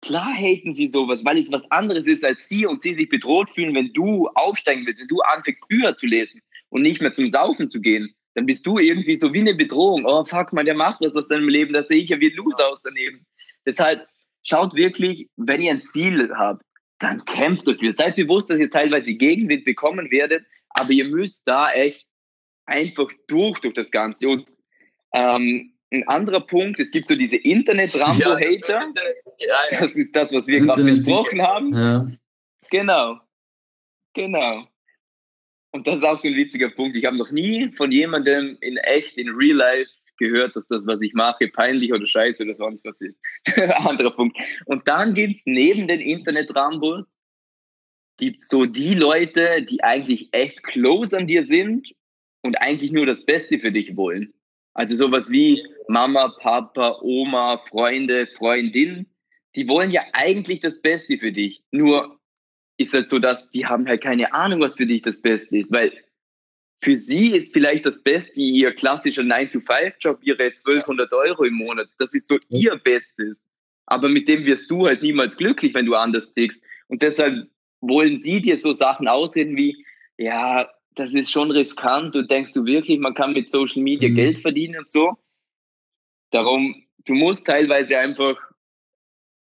[0.01, 3.49] klar haten sie sowas, weil es was anderes ist als sie und sie sich bedroht
[3.49, 7.29] fühlen, wenn du aufsteigen willst, wenn du anfängst, Bücher zu lesen und nicht mehr zum
[7.29, 10.05] Saufen zu gehen dann bist du irgendwie so wie eine Bedrohung.
[10.05, 12.37] Oh, fuck man, der macht was aus seinem Leben, das sehe ich ja wie ein
[12.37, 13.25] Loser aus daneben.
[13.65, 14.07] Deshalb
[14.43, 16.63] schaut wirklich, wenn ihr ein Ziel habt,
[16.99, 17.91] dann kämpft dafür.
[17.91, 22.05] Seid bewusst, dass ihr teilweise Gegenwind bekommen werdet, aber ihr müsst da echt
[22.65, 24.29] einfach durch, durch das Ganze.
[24.29, 24.51] Und
[25.13, 28.79] ähm, ein anderer Punkt, es gibt so diese Internet-Rambo-Hater.
[29.39, 31.73] Ja, das ist das, was wir gerade besprochen haben.
[31.75, 32.07] Ja.
[32.69, 33.19] Genau.
[34.13, 34.67] Genau.
[35.71, 36.95] Und das ist auch so ein witziger Punkt.
[36.95, 39.91] Ich habe noch nie von jemandem in echt, in real life
[40.21, 43.19] gehört, dass das, was ich mache, peinlich oder scheiße oder sonst was ist.
[43.85, 44.37] Anderer Punkt.
[44.65, 47.15] Und dann gibt es neben den Internet-Rambos,
[48.17, 51.93] gibt so die Leute, die eigentlich echt close an dir sind
[52.41, 54.33] und eigentlich nur das Beste für dich wollen.
[54.73, 59.07] Also sowas wie Mama, Papa, Oma, Freunde, Freundin,
[59.55, 61.63] die wollen ja eigentlich das Beste für dich.
[61.71, 62.19] Nur
[62.77, 65.71] ist halt so, dass die haben halt keine Ahnung, was für dich das Beste ist,
[65.71, 65.91] weil
[66.83, 71.87] für sie ist vielleicht das Beste ihr klassischer 9-to-5-Job, ihre 1200 Euro im Monat.
[71.99, 73.45] Das ist so ihr Bestes.
[73.85, 76.63] Aber mit dem wirst du halt niemals glücklich, wenn du anders tickst.
[76.87, 77.47] Und deshalb
[77.81, 79.85] wollen sie dir so Sachen ausreden wie,
[80.17, 84.15] ja, das ist schon riskant und denkst du wirklich, man kann mit Social Media mhm.
[84.15, 85.17] Geld verdienen und so.
[86.31, 88.37] Darum, du musst teilweise einfach,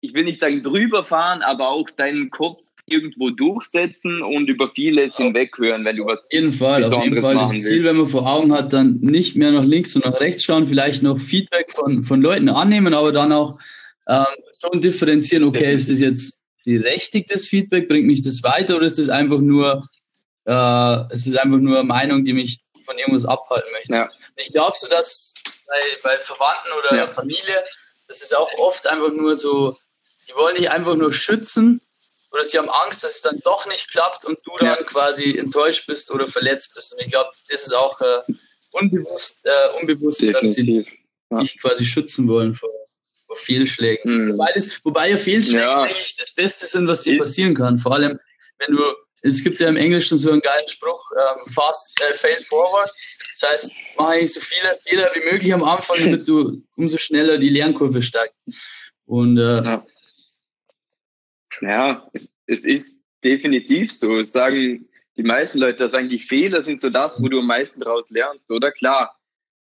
[0.02, 5.17] ich will nicht sagen drüber fahren, aber auch deinen Kopf irgendwo durchsetzen und über vieles
[5.17, 8.26] hinweghören, wenn du was Auf jeden Fall, auf jeden Fall das Ziel, wenn man vor
[8.26, 12.04] Augen hat, dann nicht mehr nach links und nach rechts schauen, vielleicht noch Feedback von,
[12.04, 13.60] von Leuten annehmen, aber dann auch
[14.08, 14.26] ähm,
[14.60, 19.10] schon differenzieren, okay, ist das jetzt berechtigtes Feedback, bringt mich das weiter oder ist es
[19.10, 19.88] einfach nur,
[20.45, 23.93] äh, es ist einfach nur Meinung, die mich von irgendwas abhalten möchte.
[23.93, 24.10] Ja.
[24.38, 25.34] Ich glaube so, dass
[25.67, 27.08] bei, bei Verwandten oder ja.
[27.08, 27.63] Familie,
[28.08, 29.78] das ist auch oft einfach nur so,
[30.30, 31.82] die wollen dich einfach nur schützen
[32.32, 35.88] oder sie haben Angst, dass es dann doch nicht klappt und du dann quasi enttäuscht
[35.88, 36.94] bist oder verletzt bist.
[36.94, 38.22] Und ich glaube, das ist auch äh,
[38.74, 40.86] unbewusst, äh, unbewusst dass sie
[41.30, 41.40] ja.
[41.40, 42.70] dich quasi schützen wollen vor,
[43.26, 44.26] vor Fehlschlägen.
[44.26, 44.34] Mhm.
[44.34, 45.84] Wobei, das, wobei ja Fehlschläge ja.
[45.84, 47.78] eigentlich das Beste sind, was dir passieren kann.
[47.78, 48.20] Vor allem,
[48.60, 48.84] wenn du,
[49.22, 52.92] es gibt ja im Englischen so einen geilen Spruch, ähm, fast äh, fail forward.
[53.40, 57.38] Das heißt, mach eigentlich so viele Fehler wie möglich am Anfang, damit du umso schneller
[57.38, 58.36] die Lernkurve steigst.
[59.06, 59.86] Und äh, ja.
[61.62, 62.10] Ja,
[62.46, 64.20] es ist definitiv so.
[64.20, 67.80] Es sagen die meisten Leute, dass eigentlich Fehler sind so das, wo du am meisten
[67.80, 68.72] daraus lernst, oder?
[68.72, 69.20] Klar,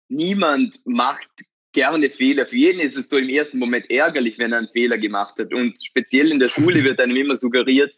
[0.09, 1.29] niemand macht
[1.73, 2.45] gerne Fehler.
[2.47, 5.53] Für jeden ist es so im ersten Moment ärgerlich, wenn er einen Fehler gemacht hat.
[5.53, 7.93] Und speziell in der Schule wird einem immer suggeriert,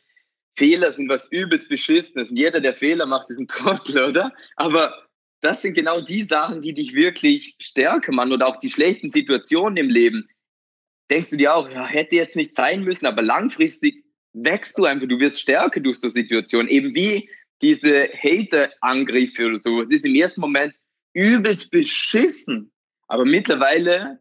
[0.57, 2.29] Fehler sind was übelst Beschissenes.
[2.29, 4.33] Und jeder, der Fehler macht, ist ein Trottel, oder?
[4.55, 5.05] Aber
[5.41, 8.31] das sind genau die Sachen, die dich wirklich stärken, Mann.
[8.31, 10.29] Oder auch die schlechten Situationen im Leben
[11.09, 15.07] denkst du dir auch, ja, hätte jetzt nicht sein müssen, aber langfristig wächst du einfach,
[15.07, 16.67] du wirst stärker durch so Situationen.
[16.67, 17.29] Eben wie
[17.61, 19.81] diese Hater-Angriffe oder so.
[19.81, 20.73] Es ist im ersten Moment
[21.13, 22.71] übelst beschissen.
[23.07, 24.19] Aber mittlerweile,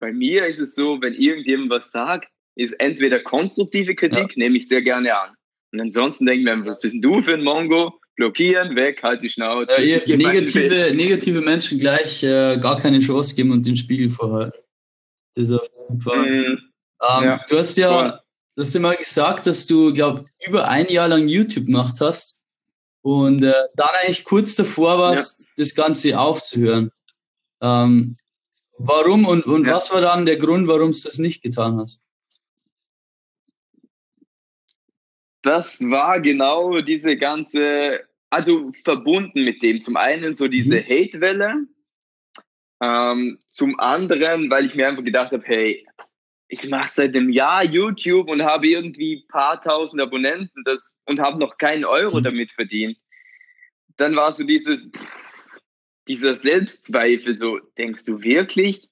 [0.00, 4.44] bei mir ist es so, wenn irgendjemand was sagt, ist entweder konstruktive Kritik, ja.
[4.44, 5.34] nehme ich sehr gerne an.
[5.72, 8.00] Und ansonsten denke ich mir, was bist denn du für ein Mongo?
[8.16, 9.84] Blockieren, weg, halt die Schnauze.
[9.84, 14.63] Ja, negative, negative Menschen gleich äh, gar keine Chance geben und den Spiegel vorhalten.
[15.34, 16.30] Das auf jeden Fall.
[16.30, 16.58] Mhm.
[17.02, 17.42] Ähm, ja.
[17.48, 18.20] Du hast ja,
[18.54, 22.38] du hast ja mal gesagt, dass du, glaube über ein Jahr lang YouTube gemacht hast
[23.02, 25.52] und äh, dann eigentlich kurz davor warst, ja.
[25.58, 26.90] das Ganze aufzuhören.
[27.60, 28.14] Ähm,
[28.78, 29.74] warum und, und ja.
[29.74, 32.06] was war dann der Grund, warum du das nicht getan hast?
[35.42, 39.82] Das war genau diese ganze, also verbunden mit dem.
[39.82, 40.84] Zum einen so diese mhm.
[40.84, 41.66] Hate-Welle,
[42.84, 45.86] ähm, zum anderen, weil ich mir einfach gedacht habe, hey,
[46.48, 51.20] ich mache seit einem Jahr YouTube und habe irgendwie ein paar tausend Abonnenten das, und
[51.20, 52.24] habe noch keinen Euro mhm.
[52.24, 52.98] damit verdient.
[53.96, 54.88] Dann war so dieses,
[56.08, 58.88] dieser Selbstzweifel, so, denkst du wirklich,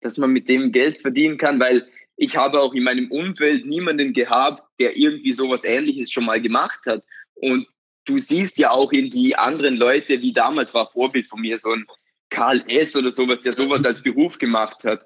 [0.00, 1.58] dass man mit dem Geld verdienen kann?
[1.58, 6.40] Weil ich habe auch in meinem Umfeld niemanden gehabt, der irgendwie sowas ähnliches schon mal
[6.40, 7.02] gemacht hat.
[7.34, 7.66] Und
[8.04, 11.72] du siehst ja auch in die anderen Leute, wie damals war Vorbild von mir, so
[11.72, 11.86] ein
[12.32, 12.96] Karl S.
[12.96, 15.04] oder sowas, der sowas als Beruf gemacht hat.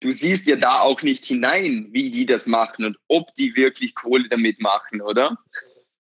[0.00, 3.94] Du siehst ja da auch nicht hinein, wie die das machen und ob die wirklich
[3.94, 5.36] Kohle damit machen, oder?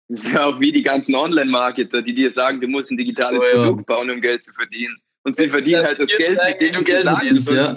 [0.07, 3.43] Das ist ja auch wie die ganzen Online-Marketer, die dir sagen, du musst ein digitales
[3.43, 3.63] oh, ja.
[3.63, 4.95] Produkt bauen, um Geld zu verdienen.
[5.23, 7.75] Und sie verdienen das halt das Geld, mit dem du Geld verdienst, ja.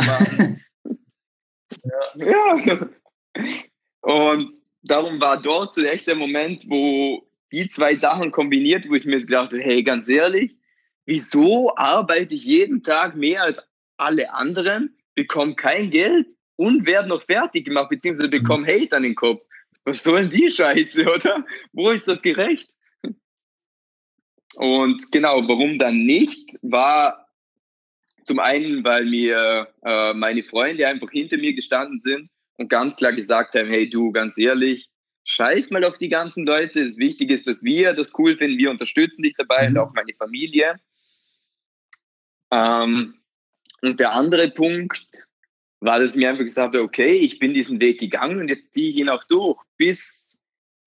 [2.15, 2.57] ja.
[2.57, 2.89] ja.
[4.03, 9.05] Und darum war dort so echt der Moment, wo die zwei Sachen kombiniert, wo ich
[9.05, 10.57] mir gedacht habe, hey, ganz ehrlich,
[11.07, 13.63] wieso arbeite ich jeden Tag mehr als
[13.97, 18.43] alle anderen, bekomme kein Geld und werde noch fertig gemacht, beziehungsweise mhm.
[18.43, 19.43] bekomme Hate an den Kopf.
[19.85, 21.45] Was sollen die Scheiße, oder?
[21.73, 22.71] Wo ist das gerecht?
[24.55, 27.29] Und genau, warum dann nicht, war
[28.25, 33.13] zum einen, weil mir äh, meine Freunde einfach hinter mir gestanden sind und ganz klar
[33.13, 34.89] gesagt haben, hey du, ganz ehrlich,
[35.25, 36.85] scheiß mal auf die ganzen Leute.
[36.85, 39.77] Das Wichtige ist, dass wir das cool finden, wir unterstützen dich dabei mhm.
[39.77, 40.77] und auch meine Familie.
[42.53, 43.15] Ähm,
[43.81, 45.27] und der andere Punkt
[45.81, 48.73] war, dass ich mir einfach gesagt habe, okay, ich bin diesen Weg gegangen und jetzt
[48.75, 50.41] ziehe ich ihn auch durch bis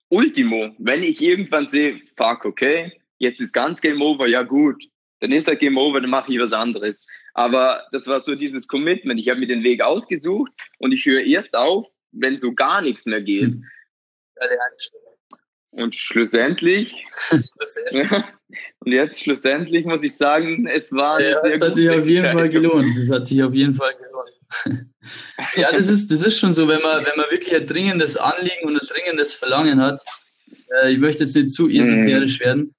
[0.09, 0.73] Ultimo.
[0.77, 4.81] Wenn ich irgendwann sehe, fuck, okay, jetzt ist ganz Game Over, ja gut,
[5.19, 7.05] dann ist das Game Over, dann mache ich was anderes.
[7.33, 9.19] Aber das war so dieses Commitment.
[9.19, 13.05] Ich habe mir den Weg ausgesucht und ich höre erst auf, wenn so gar nichts
[13.05, 13.53] mehr geht.
[13.53, 13.65] Hm.
[15.75, 21.21] Und schlussendlich, und jetzt schlussendlich muss ich sagen, es war.
[21.21, 22.97] Ja, das hat sich auf jeden Fall gelohnt.
[22.97, 24.85] Das hat sich auf jeden Fall gelohnt.
[25.57, 28.67] ja, das ist, das ist schon so, wenn man, wenn man wirklich ein dringendes Anliegen
[28.67, 30.01] und ein dringendes Verlangen hat.
[30.81, 32.45] Äh, ich möchte jetzt nicht zu esoterisch mhm.
[32.45, 32.75] werden,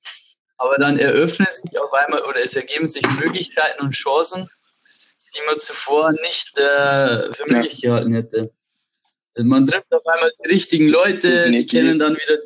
[0.57, 4.49] aber dann eröffnen sich auf einmal oder es ergeben sich Möglichkeiten und Chancen,
[5.35, 7.91] die man zuvor nicht äh, für möglich ja.
[7.91, 8.51] gehalten hätte.
[9.39, 12.39] Man trifft auf einmal die richtigen Leute, die kennen dann wieder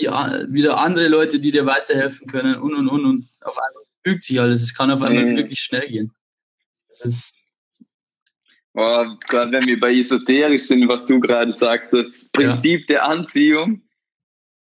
[0.00, 4.24] die, wieder andere Leute, die dir weiterhelfen können und und und und auf einmal fügt
[4.24, 4.62] sich alles.
[4.62, 5.36] Es kann auf einmal mhm.
[5.36, 6.12] wirklich schnell gehen.
[6.88, 7.38] Das ist
[8.74, 12.86] oh, gerade wenn wir bei esoterisch sind, was du gerade sagst, das Prinzip ja.
[12.96, 13.82] der Anziehung.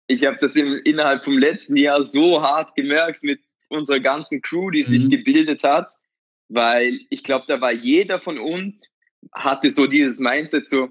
[0.07, 4.71] Ich habe das im, innerhalb vom letzten Jahr so hart gemerkt mit unserer ganzen Crew,
[4.71, 5.11] die sich mhm.
[5.11, 5.93] gebildet hat,
[6.49, 8.90] weil ich glaube, da war jeder von uns
[9.33, 10.88] hatte so dieses Mindset so,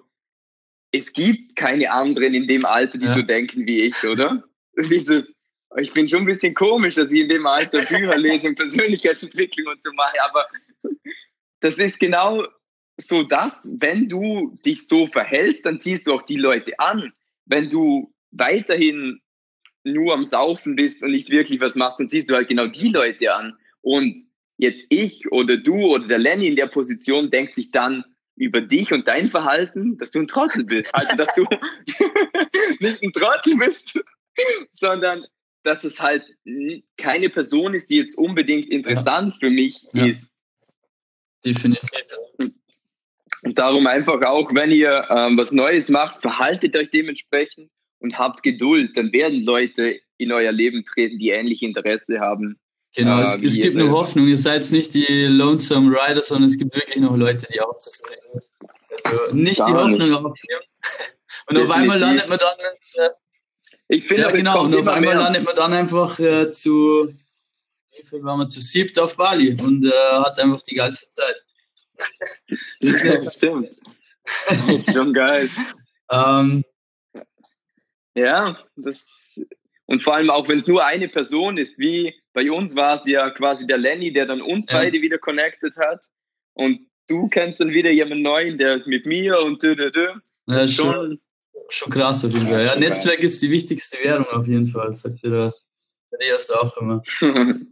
[0.91, 3.13] es gibt keine anderen in dem Alter, die ja.
[3.13, 4.43] so denken wie ich, oder?
[4.89, 5.25] Dieses,
[5.77, 9.67] ich bin schon ein bisschen komisch, dass ich in dem Alter Bücher lese und Persönlichkeitsentwicklung
[9.73, 10.47] und so mache, aber
[11.59, 12.45] das ist genau
[12.97, 17.13] so das, wenn du dich so verhältst, dann ziehst du auch die Leute an.
[17.45, 19.21] Wenn du weiterhin
[19.83, 22.89] nur am Saufen bist und nicht wirklich was machst, dann ziehst du halt genau die
[22.89, 23.57] Leute an.
[23.81, 24.17] Und
[24.57, 28.03] jetzt ich oder du oder der Lenny in der Position denkt sich dann,
[28.39, 30.89] über dich und dein Verhalten, dass du ein Trottel bist.
[30.95, 31.43] Also, dass du
[32.79, 33.99] nicht ein Trottel bist,
[34.79, 35.25] sondern
[35.63, 36.23] dass es halt
[36.97, 39.39] keine Person ist, die jetzt unbedingt interessant ja.
[39.39, 40.05] für mich ja.
[40.05, 40.31] ist.
[41.45, 41.89] Definitiv.
[43.41, 48.43] Und darum einfach auch, wenn ihr ähm, was Neues macht, verhaltet euch dementsprechend und habt
[48.43, 48.95] Geduld.
[48.97, 52.59] Dann werden Leute in euer Leben treten, die ähnliche Interesse haben
[52.95, 54.27] Genau, äh, es, es gibt noch Hoffnung.
[54.27, 57.89] Ihr seid nicht die Lonesome Rider, sondern es gibt wirklich noch Leute, die auch zu
[57.89, 58.41] sehen
[59.05, 60.61] Also nicht die Hoffnung aufgeben.
[61.47, 62.57] Und auf einmal landet man dann.
[62.95, 63.09] Äh,
[63.87, 65.23] ich finde, ja, genau, und auf einmal mehr.
[65.23, 67.11] landet man dann einfach äh, zu,
[67.95, 71.41] wie viel waren wir, zu siebt auf Bali und äh, hat einfach die ganze Zeit.
[72.81, 73.75] ja, stimmt.
[74.47, 75.49] Das ist schon geil.
[76.11, 76.63] ähm,
[78.13, 79.03] ja, das,
[79.87, 83.07] und vor allem auch, wenn es nur eine Person ist, wie bei uns war es
[83.07, 84.77] ja quasi der Lenny, der dann uns ja.
[84.77, 86.05] beide wieder connected hat.
[86.53, 90.07] Und du kennst dann wieder jemanden neuen, der ist mit mir und dö, dö, dö.
[90.47, 91.19] Ja, schon,
[91.69, 92.65] schon, krass auf jeden Fall.
[92.65, 95.53] Ja, Netzwerk ist die wichtigste Währung auf jeden Fall, sagt ihr der
[96.11, 97.03] Elias auch immer.
[97.21, 97.71] ähm,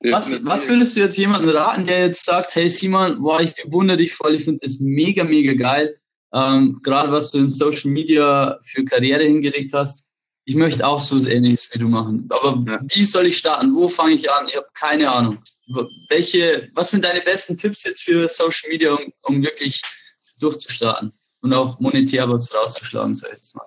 [0.00, 3.98] was, was würdest du jetzt jemandem raten, der jetzt sagt, hey Simon, boah, ich bewundere
[3.98, 5.98] dich voll, ich finde das mega, mega geil.
[6.32, 10.05] Ähm, Gerade was du in Social Media für Karriere hingelegt hast
[10.48, 12.28] ich möchte auch so ähnliches wie du machen.
[12.30, 12.80] Aber ja.
[12.94, 13.74] wie soll ich starten?
[13.74, 14.46] Wo fange ich an?
[14.46, 15.42] Ich habe keine Ahnung.
[16.08, 19.82] Welche, was sind deine besten Tipps jetzt für Social Media, um, um wirklich
[20.38, 23.66] durchzustarten und auch monetär was rauszuschlagen, sag ich jetzt mal?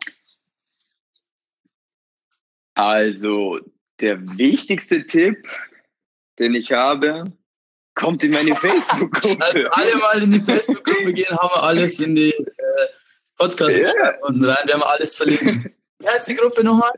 [2.75, 3.59] Also,
[3.99, 5.49] der wichtigste Tipp,
[6.39, 7.25] den ich habe,
[7.93, 9.43] kommt in meine Facebook-Gruppe.
[9.43, 12.45] Also alle mal in die Facebook-Gruppe gehen, haben wir alles in die äh,
[13.37, 14.53] Podcast-Beschreibung ja.
[14.53, 14.65] rein.
[14.65, 15.75] Wir haben alles verlinkt.
[15.99, 16.93] Wie heißt die Gruppe nochmal?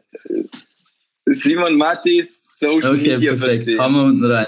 [1.25, 3.55] Simon Mattis, Social okay, Media perfekt.
[3.55, 3.79] verstehen.
[3.79, 4.47] Haben wir unten rein.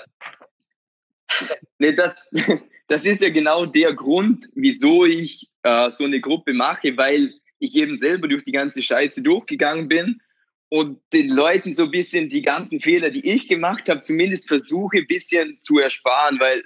[1.79, 2.13] nee, das,
[2.87, 7.75] das ist ja genau der Grund, wieso ich äh, so eine Gruppe mache, weil ich
[7.75, 10.21] eben selber durch die ganze Scheiße durchgegangen bin
[10.69, 14.97] und den Leuten so ein bisschen die ganzen Fehler, die ich gemacht habe, zumindest versuche
[14.97, 16.63] ein bisschen zu ersparen, weil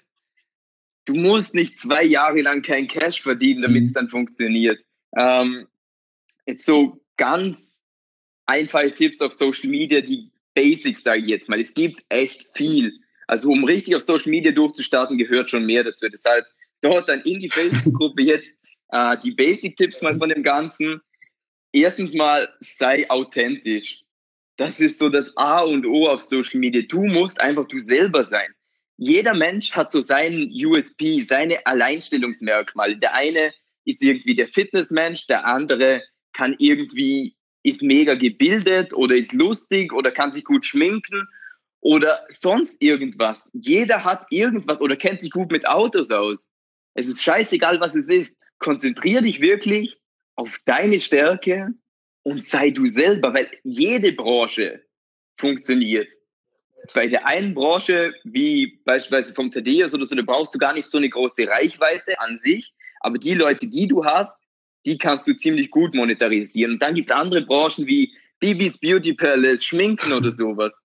[1.06, 3.94] du musst nicht zwei Jahre lang kein Cash verdienen, damit es mhm.
[3.94, 4.80] dann funktioniert.
[5.16, 5.68] Ähm,
[6.46, 7.77] jetzt so ganz
[8.48, 11.60] einfache Tipps auf Social Media, die Basics, sage ich jetzt mal.
[11.60, 12.92] Es gibt echt viel.
[13.28, 16.08] Also um richtig auf Social Media durchzustarten, gehört schon mehr dazu.
[16.10, 16.46] Deshalb
[16.82, 18.50] dort dann in die Facebook-Gruppe jetzt
[18.92, 21.02] äh, die Basic-Tipps mal von dem Ganzen.
[21.74, 24.02] Erstens mal, sei authentisch.
[24.56, 26.82] Das ist so das A und O auf Social Media.
[26.82, 28.48] Du musst einfach du selber sein.
[28.98, 32.98] Jeder Mensch hat so seinen USP, seine Alleinstellungsmerkmale.
[32.98, 33.54] Der eine
[33.86, 36.02] ist irgendwie der Fitnessmensch, der andere
[36.34, 37.37] kann irgendwie
[37.68, 41.28] ist mega gebildet oder ist lustig oder kann sich gut schminken
[41.82, 43.52] oder sonst irgendwas.
[43.54, 46.48] Jeder hat irgendwas oder kennt sich gut mit Autos aus.
[46.94, 48.38] Es ist scheißegal, was es ist.
[48.60, 49.98] Konzentrier dich wirklich
[50.36, 51.74] auf deine Stärke
[52.24, 54.84] und sei du selber, weil jede Branche
[55.38, 56.14] funktioniert.
[56.94, 60.88] Bei der einen Branche, wie beispielsweise vom Thaddeus oder so, da brauchst du gar nicht
[60.88, 64.38] so eine große Reichweite an sich, aber die Leute, die du hast,
[64.88, 66.74] die kannst du ziemlich gut monetarisieren.
[66.74, 70.80] Und dann gibt es andere Branchen wie Bibis Beauty Palace, Schminken oder sowas.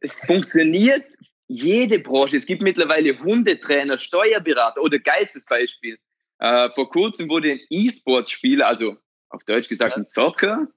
[0.00, 1.04] Es funktioniert
[1.48, 2.36] jede Branche.
[2.36, 5.98] Es gibt mittlerweile Hundetrainer, Steuerberater oder geilstes Beispiel.
[6.38, 8.96] Äh, vor kurzem wurde ein E-Sports-Spieler, also
[9.30, 10.68] auf Deutsch gesagt ein Zocker,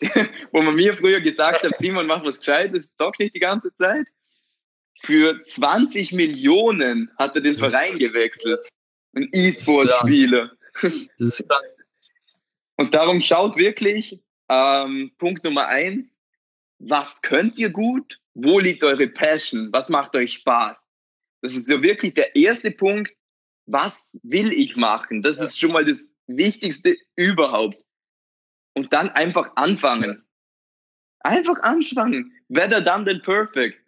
[0.52, 4.10] wo man mir früher gesagt hat, Simon, mach was Gescheites, zock nicht die ganze Zeit.
[5.00, 8.60] Für 20 Millionen hat er den Verein gewechselt.
[9.14, 10.50] Ein E-Sport-Spieler.
[12.76, 16.18] Und darum schaut wirklich, ähm, Punkt Nummer eins,
[16.78, 18.18] was könnt ihr gut?
[18.34, 19.68] Wo liegt eure Passion?
[19.72, 20.82] Was macht euch Spaß?
[21.42, 23.12] Das ist so wirklich der erste Punkt.
[23.66, 25.22] Was will ich machen?
[25.22, 25.44] Das ja.
[25.44, 27.84] ist schon mal das Wichtigste überhaupt.
[28.74, 30.24] Und dann einfach anfangen.
[31.20, 32.32] Einfach anfangen.
[32.48, 33.78] Better done than perfect.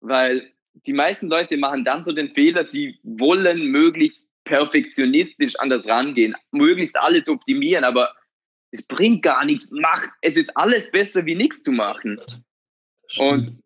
[0.00, 0.52] Weil
[0.86, 6.34] die meisten Leute machen dann so den Fehler, sie wollen möglichst perfektionistisch an das rangehen,
[6.52, 8.14] möglichst alles optimieren, aber
[8.70, 9.70] es bringt gar nichts.
[9.70, 12.20] Mach, es ist alles besser wie nichts zu machen.
[13.18, 13.60] Und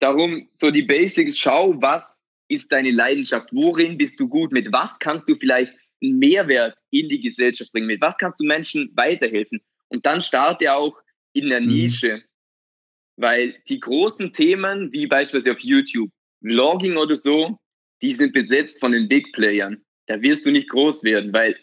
[0.00, 4.98] darum so die Basics, schau, was ist deine Leidenschaft, worin bist du gut, mit was
[4.98, 9.60] kannst du vielleicht einen Mehrwert in die Gesellschaft bringen, mit was kannst du Menschen weiterhelfen.
[9.88, 11.00] Und dann starte auch
[11.32, 11.68] in der mhm.
[11.68, 12.22] Nische,
[13.16, 16.10] weil die großen Themen, wie beispielsweise auf YouTube,
[16.42, 17.58] Vlogging oder so,
[18.02, 19.80] die sind besetzt von den Big Playern.
[20.06, 21.56] Da wirst du nicht groß werden, weil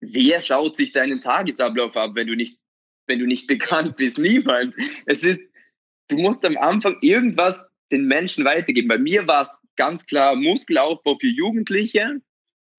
[0.00, 2.58] wer schaut sich deinen Tagesablauf ab, wenn du nicht,
[3.06, 4.18] wenn du nicht bekannt bist?
[4.18, 4.74] Niemand.
[5.06, 5.40] Es ist,
[6.08, 8.88] du musst am Anfang irgendwas den Menschen weitergeben.
[8.88, 12.20] Bei mir war es ganz klar Muskelaufbau für Jugendliche.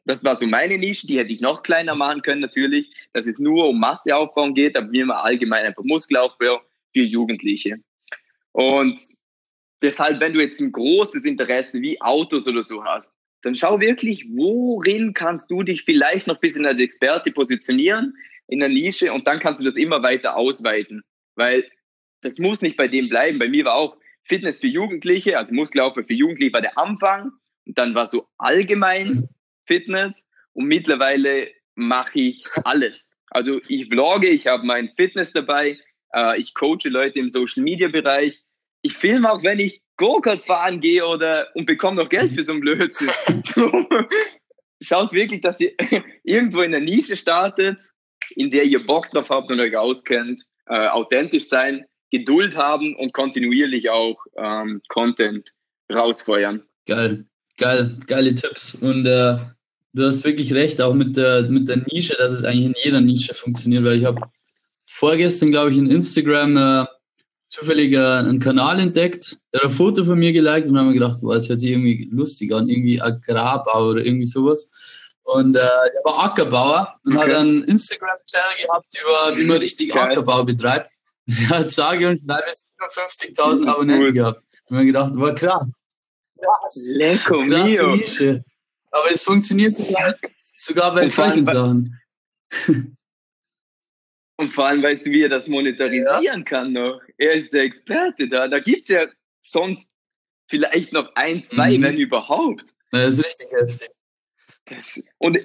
[0.05, 3.39] Das war so meine Nische, die hätte ich noch kleiner machen können natürlich, dass es
[3.39, 6.61] nur um Masseaufbau geht, aber mir war allgemein einfach Muskelaufbau
[6.93, 7.75] für Jugendliche.
[8.51, 8.99] Und
[9.81, 14.25] deshalb, wenn du jetzt ein großes Interesse wie Autos oder so hast, dann schau wirklich,
[14.29, 18.13] worin kannst du dich vielleicht noch ein bisschen als Experte positionieren
[18.47, 21.03] in der Nische und dann kannst du das immer weiter ausweiten,
[21.35, 21.63] weil
[22.21, 23.39] das muss nicht bei dem bleiben.
[23.39, 27.31] Bei mir war auch Fitness für Jugendliche, also Muskelaufbau für Jugendliche war der Anfang
[27.65, 29.29] und dann war so allgemein
[29.65, 33.11] Fitness und mittlerweile mache ich alles.
[33.31, 35.79] Also ich vlogge, ich habe mein Fitness dabei,
[36.13, 38.41] äh, ich coache Leute im Social Media Bereich,
[38.81, 42.53] ich filme auch, wenn ich Go-Kart fahren gehe oder und bekomme noch Geld für so
[42.53, 43.09] ein Blödsinn.
[44.81, 45.73] Schaut wirklich, dass ihr
[46.23, 47.81] irgendwo in der Nische startet,
[48.35, 53.13] in der ihr Bock drauf habt und euch auskennt, äh, authentisch sein, Geduld haben und
[53.13, 55.51] kontinuierlich auch ähm, Content
[55.93, 56.63] rausfeuern.
[56.87, 57.25] Geil,
[57.57, 58.75] geil, geile Tipps.
[58.75, 59.37] Und äh,
[59.93, 63.01] du hast wirklich recht, auch mit der, mit der Nische, dass es eigentlich in jeder
[63.01, 64.21] Nische funktioniert, weil ich habe
[64.85, 66.85] vorgestern, glaube ich, in Instagram äh,
[67.49, 71.35] zufällig einen Kanal entdeckt, der ein Foto von mir geliked und haben mir gedacht, boah,
[71.35, 74.71] das hört sich irgendwie lustig an, irgendwie Agrarbauer oder irgendwie sowas.
[75.23, 77.29] Und äh, er war Ackerbauer und okay.
[77.29, 80.11] hat einen Instagram-Channel gehabt über, wie man richtig Geil.
[80.11, 80.89] Ackerbau betreibt.
[81.27, 84.13] Er hat sage und schreibe 57.000 Abonnenten cool.
[84.13, 84.41] gehabt.
[84.65, 85.63] Und mir gedacht, war krass.
[86.41, 86.87] Krass.
[86.89, 87.95] Lecco mio.
[87.97, 88.43] Nische.
[88.89, 91.99] Aber es funktioniert sogar, sogar bei solchen Sachen.
[94.39, 96.43] Und vor allem weißt du, wie er das monetarisieren ja.
[96.43, 97.01] kann noch.
[97.17, 98.47] Er ist der Experte da.
[98.47, 99.05] Da gibt es ja
[99.41, 99.89] sonst
[100.47, 101.83] vielleicht noch ein, zwei, mhm.
[101.83, 102.73] wenn überhaupt.
[102.91, 103.89] Das ist richtig heftig.
[104.63, 105.39] Das, und,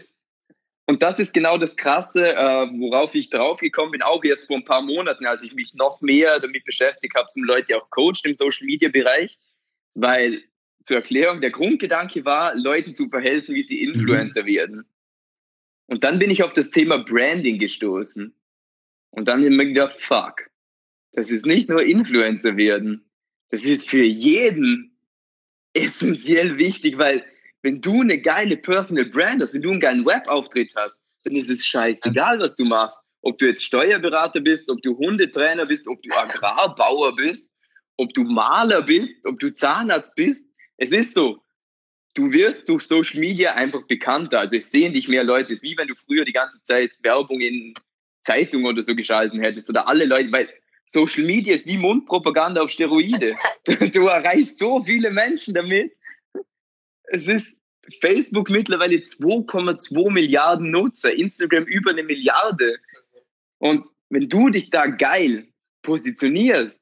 [0.87, 4.65] und das ist genau das Krasse, äh, worauf ich draufgekommen bin, auch erst vor ein
[4.65, 8.35] paar Monaten, als ich mich noch mehr damit beschäftigt habe, zum Leute auch coachen im
[8.35, 9.41] Social Media Bereich.
[9.95, 10.45] Weil
[10.85, 13.95] zur Erklärung, der Grundgedanke war, Leuten zu verhelfen, wie sie mhm.
[13.95, 14.47] Influencer mhm.
[14.47, 14.89] werden.
[15.87, 18.33] Und dann bin ich auf das Thema Branding gestoßen.
[19.15, 20.51] Und dann habe ich mir gedacht, fuck,
[21.13, 23.09] das ist nicht nur Influencer werden,
[23.51, 24.99] das ist für jeden
[25.73, 27.25] essentiell wichtig, weil
[27.63, 31.51] wenn du eine geile Personal Brand hast, wenn du einen geilen Webauftritt hast, dann ist
[31.51, 32.99] es scheißegal, was du machst.
[33.23, 37.49] Ob du jetzt Steuerberater bist, ob du Hundetrainer bist, ob du Agrarbauer bist,
[37.97, 40.45] ob du Maler bist, ob du Zahnarzt bist.
[40.77, 41.43] Es ist so,
[42.15, 44.41] du wirst durch Social Media einfach bekannter.
[44.41, 45.53] Also es sehen dich mehr Leute.
[45.53, 47.75] Es ist wie wenn du früher die ganze Zeit Werbung in
[48.25, 50.49] Zeitung oder so geschalten hättest oder alle Leute, weil
[50.87, 53.35] Social Media ist wie Mundpropaganda auf Steroide.
[53.93, 55.93] Du erreichst so viele Menschen damit.
[57.05, 57.47] Es ist
[58.01, 62.79] Facebook mittlerweile 2,2 Milliarden Nutzer, Instagram über eine Milliarde.
[63.59, 65.49] Und wenn du dich da geil
[65.83, 66.81] positionierst,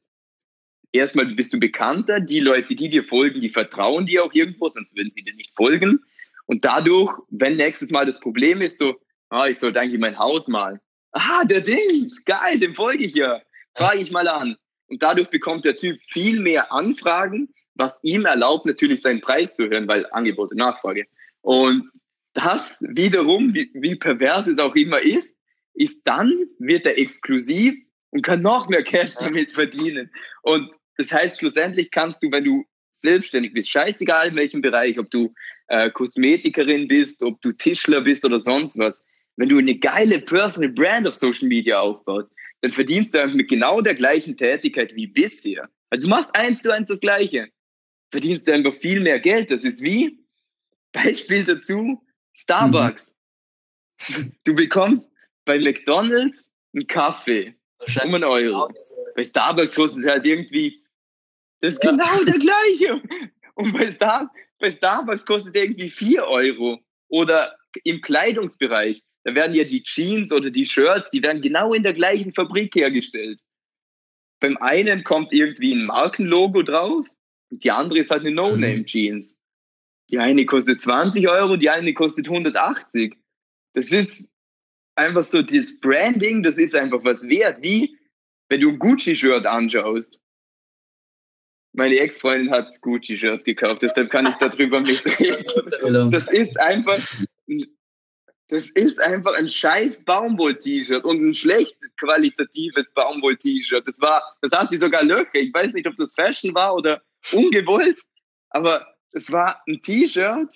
[0.92, 4.96] erstmal bist du bekannter, die Leute, die dir folgen, die vertrauen dir auch irgendwo, sonst
[4.96, 6.04] würden sie dir nicht folgen.
[6.46, 8.96] Und dadurch, wenn nächstes Mal das Problem ist, so,
[9.30, 10.80] ah, ich sollte eigentlich mein Haus malen.
[11.12, 13.40] Ah, der Ding, geil, dem folge ich ja.
[13.74, 14.56] Frage ich mal an.
[14.86, 19.68] Und dadurch bekommt der Typ viel mehr Anfragen, was ihm erlaubt, natürlich seinen Preis zu
[19.68, 21.06] hören, weil Angebot und Nachfrage.
[21.40, 21.86] Und
[22.34, 25.34] das wiederum, wie, wie pervers es auch immer ist,
[25.74, 27.74] ist dann wird er exklusiv
[28.10, 30.10] und kann noch mehr Cash damit verdienen.
[30.42, 35.10] Und das heißt, schlussendlich kannst du, wenn du selbstständig bist, scheißegal in welchem Bereich, ob
[35.10, 35.34] du
[35.68, 39.02] äh, Kosmetikerin bist, ob du Tischler bist oder sonst was,
[39.36, 43.80] wenn du eine geile Personal Brand auf Social Media aufbaust, dann verdienst du mit genau
[43.80, 45.68] der gleichen Tätigkeit wie bisher.
[45.90, 47.48] Also du machst eins zu eins das Gleiche.
[48.10, 49.50] Verdienst du einfach viel mehr Geld.
[49.50, 50.18] Das ist wie,
[50.92, 52.02] Beispiel dazu,
[52.34, 53.14] Starbucks.
[54.08, 54.32] Mhm.
[54.44, 55.10] Du bekommst
[55.44, 57.54] bei McDonalds einen Kaffee
[58.04, 58.70] um einen Euro.
[59.14, 60.80] Bei Starbucks kostet es halt irgendwie,
[61.60, 61.90] das ist ja.
[61.90, 63.02] genau der gleiche.
[63.54, 66.80] Und bei, Star, bei Starbucks kostet irgendwie 4 Euro.
[67.08, 71.82] Oder im Kleidungsbereich, da werden ja die Jeans oder die Shirts, die werden genau in
[71.82, 73.40] der gleichen Fabrik hergestellt.
[74.40, 77.06] Beim einen kommt irgendwie ein Markenlogo drauf,
[77.50, 79.36] und die andere ist halt eine No-Name-Jeans.
[80.10, 83.14] Die eine kostet 20 Euro, die eine kostet 180.
[83.74, 84.24] Das ist
[84.96, 87.62] einfach so, das Branding, das ist einfach was wert.
[87.62, 87.96] Wie
[88.52, 90.18] wenn du ein Gucci-Shirt anschaust.
[91.74, 96.10] Meine Ex-Freundin hat Gucci-Shirts gekauft, deshalb kann ich darüber mitreden.
[96.10, 96.98] Das ist einfach,
[98.52, 103.88] das ist einfach ein scheiß Baumwoll-T-Shirt und ein schlecht qualitatives Baumwoll-T-Shirt.
[103.88, 105.36] Das war, das hatte sogar Löcher.
[105.36, 107.98] Ich weiß nicht, ob das Fashion war oder ungewollt,
[108.50, 110.54] aber es war ein T-Shirt,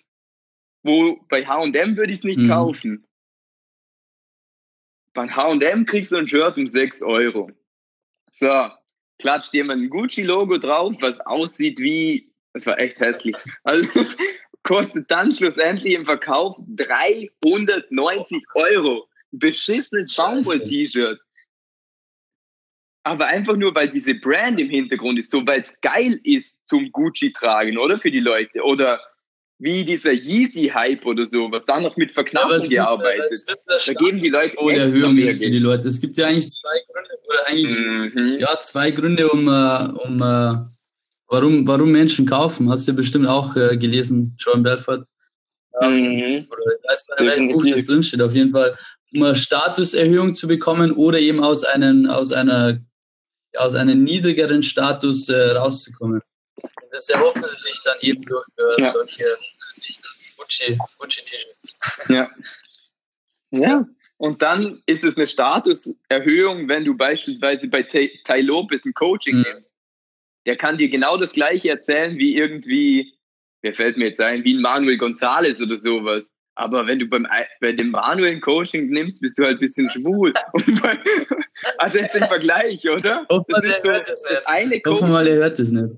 [0.83, 2.51] wo bei H&M würde ich es nicht mhm.
[2.51, 3.07] kaufen.
[5.15, 7.51] Bei H&M kriegst du ein Shirt um 6 Euro.
[8.35, 8.69] So,
[9.19, 13.37] klatscht jemand ein Gucci-Logo drauf, was aussieht wie, das war echt hässlich.
[13.65, 13.89] Also
[14.67, 19.09] kostet dann schlussendlich im Verkauf 390 Euro.
[19.33, 21.21] Ein beschissenes Baumwoll-T-Shirt.
[23.05, 26.91] Aber einfach nur, weil diese Brand im Hintergrund ist, so weil es geil ist zum
[26.91, 28.01] Gucci tragen, oder?
[28.01, 28.63] Für die Leute.
[28.63, 29.01] Oder
[29.59, 33.45] wie dieser Yeezy-Hype oder so, was da noch mit Verknappung ja, gearbeitet.
[33.87, 35.89] da geben die Leute oh, Erhöhung ist für die Leute.
[35.89, 38.37] Es gibt ja eigentlich zwei Gründe, oder eigentlich mhm.
[38.41, 40.76] ja zwei Gründe, um, uh, um uh,
[41.29, 42.71] warum, warum Menschen kaufen.
[42.71, 45.07] Hast du bestimmt auch uh, gelesen, John Belfort.
[45.81, 46.47] Mhm.
[46.51, 48.23] Oder ich weiß gar nicht, welchem Buch das drinsteht.
[48.23, 48.77] Auf jeden Fall,
[49.15, 52.79] um eine Statuserhöhung zu bekommen oder eben aus einem aus einer
[53.57, 56.21] aus einem niedrigeren Status rauszukommen
[56.97, 58.93] das erhoffen sie sich dann eben durch äh, ja.
[58.93, 59.25] solche
[60.99, 61.77] Gucci-T-Shirts.
[62.09, 62.31] ja.
[63.51, 63.87] Ja.
[64.19, 69.43] Und dann ist es eine Statuserhöhung, wenn du beispielsweise bei Tai Lopez ein Coaching mhm.
[69.43, 69.73] nimmst.
[70.47, 73.13] Der kann dir genau das Gleiche erzählen wie irgendwie,
[73.63, 76.25] wer fällt mir jetzt ein, wie ein Manuel González oder sowas.
[76.55, 77.27] Aber wenn du beim,
[77.61, 80.33] bei dem Manuel ein Coaching nimmst, bist du halt ein bisschen schwul.
[80.83, 80.99] bei,
[81.77, 83.27] also jetzt im Vergleich, oder?
[83.29, 85.03] Hoffen das ist so, das, das eine Coaching.
[85.03, 85.95] Hoffen mal, er hört das nicht.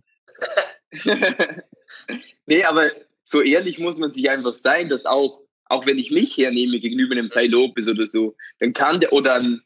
[2.47, 2.91] nee, aber
[3.25, 7.13] so ehrlich muss man sich einfach sein, dass auch, auch wenn ich mich hernehme gegenüber
[7.13, 9.61] einem Ty Lopez oder so, dann kann der, oder ein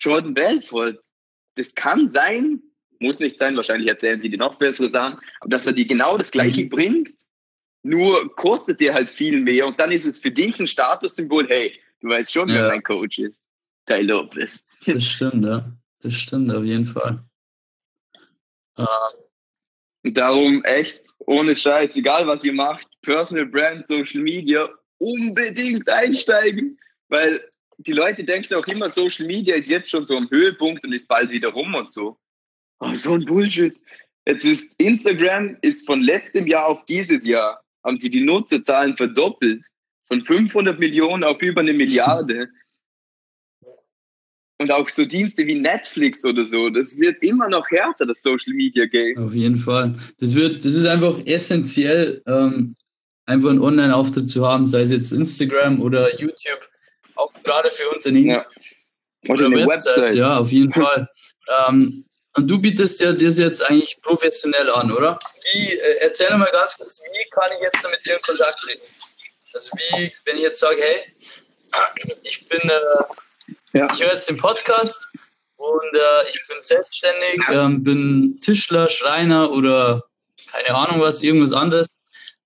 [0.00, 0.98] Jordan Belfort,
[1.56, 2.62] das kann sein,
[3.02, 6.16] muss nicht sein, wahrscheinlich erzählen sie dir noch bessere Sachen, aber dass er dir genau
[6.16, 6.68] das Gleiche mhm.
[6.70, 7.14] bringt,
[7.82, 11.78] nur kostet dir halt viel mehr und dann ist es für dich ein Statussymbol, hey,
[12.00, 13.40] du weißt schon, wer mein Coach ist.
[13.86, 14.64] Ty Lopez.
[14.86, 15.70] Das stimmt, ja.
[16.00, 17.24] Das stimmt auf jeden Fall.
[18.78, 18.86] Ähm,
[20.04, 26.78] Darum echt ohne Scheiß, egal was ihr macht, Personal Brand, Social Media, unbedingt einsteigen,
[27.08, 27.40] weil
[27.78, 31.08] die Leute denken auch immer, Social Media ist jetzt schon so am Höhepunkt und ist
[31.08, 32.18] bald wieder rum und so.
[32.82, 33.78] Oh, so ein Bullshit.
[34.26, 39.66] Jetzt ist Instagram ist von letztem Jahr auf dieses Jahr haben sie die Nutzerzahlen verdoppelt
[40.06, 42.48] von 500 Millionen auf über eine Milliarde.
[44.58, 48.52] Und auch so Dienste wie Netflix oder so, das wird immer noch härter, das Social
[48.52, 49.18] Media Game.
[49.18, 49.96] Auf jeden Fall.
[50.18, 52.76] Das wird, das ist einfach essentiell, ähm,
[53.26, 56.68] einfach einen Online-Auftritt zu haben, sei es jetzt Instagram oder YouTube,
[57.16, 58.30] auch gerade für Unternehmen.
[58.30, 58.46] Ja.
[59.28, 60.14] Oder, oder Websites, Website.
[60.16, 61.08] ja, auf jeden Fall.
[61.68, 62.04] Ähm,
[62.34, 65.18] und du bietest ja das jetzt eigentlich professionell an, oder?
[65.52, 68.86] Wie, äh, erzähl mal ganz kurz, wie kann ich jetzt mit dir in Kontakt treten?
[69.52, 71.14] Also wie, wenn ich jetzt sage, hey,
[72.22, 73.04] ich bin äh,
[73.74, 73.88] ja.
[73.90, 75.10] Ich höre jetzt den Podcast
[75.56, 80.04] und äh, ich bin selbstständig, ähm, bin Tischler, Schreiner oder
[80.50, 81.96] keine Ahnung was, irgendwas anderes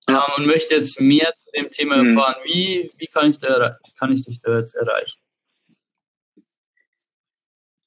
[0.07, 2.17] ähm, und möchte jetzt mehr zu dem Thema mhm.
[2.17, 2.35] erfahren.
[2.45, 5.19] Wie, wie kann, ich da, kann ich dich da jetzt erreichen?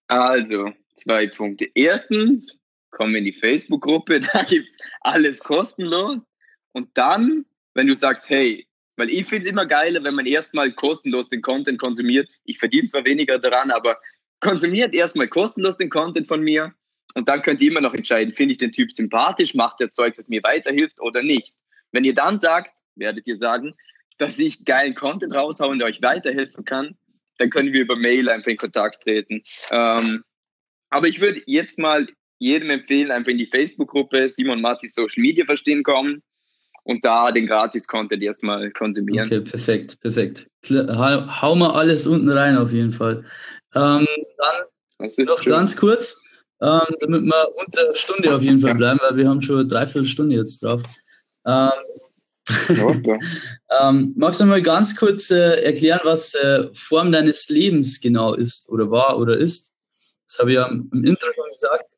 [0.08, 1.68] Also, zwei Punkte.
[1.74, 2.58] Erstens,
[2.90, 6.22] komm in die Facebook-Gruppe, da gibt es alles kostenlos.
[6.72, 7.44] Und dann,
[7.74, 11.40] wenn du sagst, hey, weil ich finde es immer geiler, wenn man erstmal kostenlos den
[11.40, 12.28] Content konsumiert.
[12.44, 13.98] Ich verdiene zwar weniger daran, aber
[14.40, 16.74] konsumiert erstmal kostenlos den Content von mir
[17.14, 20.14] und dann könnt ihr immer noch entscheiden, finde ich den Typ sympathisch, macht der Zeug,
[20.14, 21.54] das mir weiterhilft oder nicht.
[21.92, 23.74] Wenn ihr dann sagt, werdet ihr sagen,
[24.18, 26.96] dass ich geilen Content raushaue und euch weiterhelfen kann,
[27.38, 29.42] dann können wir über Mail einfach in Kontakt treten.
[29.70, 30.22] Ähm,
[30.90, 32.06] aber ich würde jetzt mal
[32.38, 36.22] jedem empfehlen, einfach in die Facebook-Gruppe Simon Matzi Social Media verstehen kommen
[36.84, 39.26] und da den Gratis-Content erstmal konsumieren.
[39.26, 40.48] Okay, perfekt, perfekt.
[40.68, 43.24] Hau mal alles unten rein auf jeden Fall.
[43.74, 44.06] Ähm,
[44.98, 45.52] dann noch schön.
[45.52, 46.20] ganz kurz,
[46.60, 49.68] ähm, damit wir unter der Stunde auf jeden Fall bleiben, weil wir haben schon eine
[49.68, 50.82] Dreiviertelstunde jetzt drauf.
[51.46, 51.70] Ähm,
[53.80, 58.68] ähm, magst du mal ganz kurz äh, erklären, was äh, Form deines Lebens genau ist
[58.70, 59.72] oder war oder ist?
[60.30, 61.96] Das habe ich ja im Intro schon gesagt.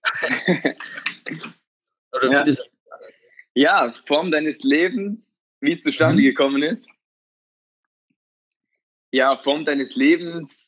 [2.13, 2.47] oder ja.
[2.47, 2.57] wie
[3.55, 6.27] ja, Form deines Lebens, wie es zustande mhm.
[6.27, 6.87] gekommen ist.
[9.11, 10.67] Ja, Form deines Lebens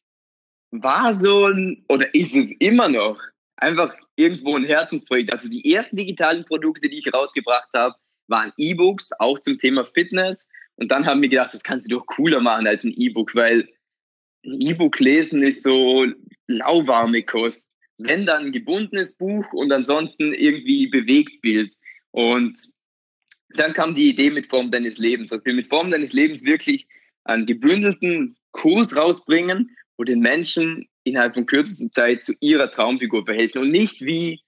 [0.73, 3.19] war so ein, oder ist es immer noch,
[3.57, 5.33] einfach irgendwo ein Herzensprojekt.
[5.33, 7.95] Also die ersten digitalen Produkte, die ich rausgebracht habe,
[8.27, 10.47] waren E-Books, auch zum Thema Fitness.
[10.77, 13.67] Und dann haben wir gedacht, das kannst du doch cooler machen als ein E-Book, weil
[14.45, 16.05] ein E-Book lesen ist so
[16.47, 17.69] lauwarme Kost.
[17.99, 21.73] Wenn dann ein gebundenes Buch und ansonsten irgendwie bewegt Bild.
[22.11, 22.59] Und
[23.51, 26.87] dann kam die Idee mit Form deines Lebens, dass wir mit Form deines Lebens wirklich
[27.25, 33.63] einen gebündelten Kurs rausbringen, wo den Menschen innerhalb von kürzester Zeit zu ihrer Traumfigur verhelfen
[33.63, 34.41] und nicht wie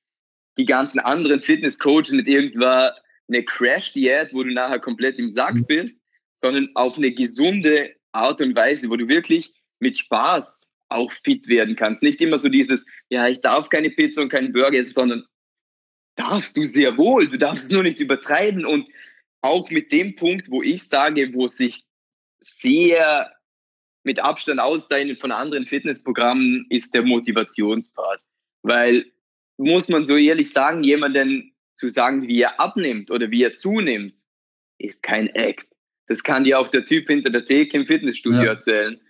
[0.58, 2.92] die ganzen anderen Fitnesscoaches mit irgendwann
[3.28, 5.66] eine Crash-Diät, wo du nachher komplett im Sack mhm.
[5.66, 5.98] bist,
[6.34, 11.76] sondern auf eine gesunde Art und Weise, wo du wirklich mit Spaß auch fit werden
[11.76, 12.02] kannst.
[12.02, 15.24] Nicht immer so dieses, ja, ich darf keine Pizza und keinen Burger essen, sondern
[16.16, 17.28] darfst du sehr wohl.
[17.28, 18.64] Du darfst es nur nicht übertreiben.
[18.64, 18.88] Und
[19.42, 21.84] auch mit dem Punkt, wo ich sage, wo sich
[22.40, 23.32] sehr
[24.02, 28.20] mit Abstand auszeichnet von anderen Fitnessprogrammen, ist der Motivationspart.
[28.62, 29.06] Weil,
[29.56, 34.14] muss man so ehrlich sagen, jemanden zu sagen, wie er abnimmt oder wie er zunimmt,
[34.78, 35.68] ist kein Act.
[36.06, 38.52] Das kann dir auch der Typ hinter der Theke im Fitnessstudio ja.
[38.52, 39.00] erzählen.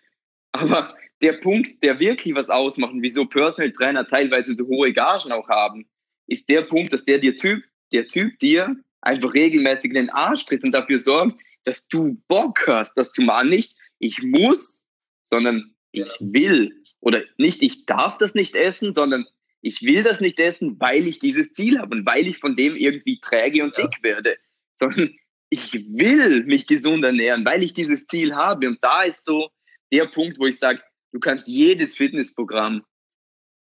[0.53, 5.49] Aber der Punkt, der wirklich was ausmacht, wieso Personal Trainer teilweise so hohe Gagen auch
[5.49, 5.87] haben,
[6.27, 7.63] ist der Punkt, dass der, der Typ,
[7.93, 12.67] der Typ dir einfach regelmäßig in den Arsch tritt und dafür sorgt, dass du Bock
[12.67, 14.85] hast, dass du mal nicht, ich muss,
[15.25, 16.73] sondern ich will.
[17.01, 19.27] Oder nicht, ich darf das nicht essen, sondern
[19.63, 22.77] ich will das nicht essen, weil ich dieses Ziel habe und weil ich von dem
[22.77, 24.37] irgendwie träge und dick werde.
[24.77, 25.15] Sondern
[25.51, 28.69] ich will mich gesund ernähren, weil ich dieses Ziel habe.
[28.69, 29.49] Und da ist so
[29.93, 30.83] der Punkt, wo ich sage,
[31.17, 32.85] du kannst jedes Fitnessprogramm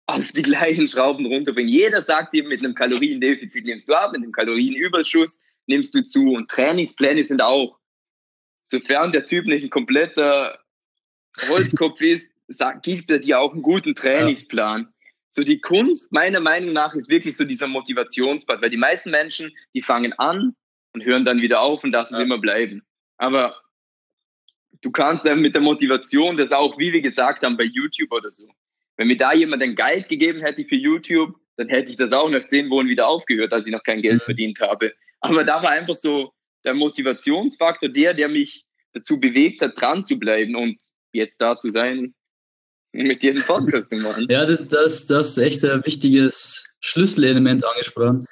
[0.07, 1.71] auf die gleichen Schrauben runterbringen.
[1.71, 6.33] Jeder sagt dir, mit einem Kaloriendefizit nimmst du ab, mit einem Kalorienüberschuss nimmst du zu.
[6.33, 7.79] Und Trainingspläne sind auch,
[8.63, 10.59] sofern der Typ nicht ein kompletter
[11.49, 14.93] Holzkopf ist, sagt, gibt er dir auch einen guten Trainingsplan.
[15.29, 19.53] So die Kunst, meiner Meinung nach, ist wirklich so dieser Motivationspart, weil die meisten Menschen,
[19.73, 20.57] die fangen an
[20.95, 22.23] und hören dann wieder auf und lassen ja.
[22.23, 22.83] immer bleiben.
[23.19, 23.57] Aber
[24.81, 28.31] du kannst dann mit der Motivation, das auch, wie wir gesagt haben, bei YouTube oder
[28.31, 28.49] so,
[28.97, 32.29] wenn mir da jemand ein Guide gegeben hätte für YouTube, dann hätte ich das auch
[32.29, 34.25] nach zehn Wochen wieder aufgehört, als ich noch kein Geld mhm.
[34.25, 34.93] verdient habe.
[35.21, 36.33] Aber da war einfach so
[36.65, 40.77] der Motivationsfaktor, der, der mich dazu bewegt hat, dran zu bleiben und
[41.13, 42.15] jetzt da zu sein,
[42.93, 44.27] mit dir einen Podcast zu machen.
[44.31, 48.27] Ja, das, das, das ist echt ein wichtiges Schlüsselelement angesprochen.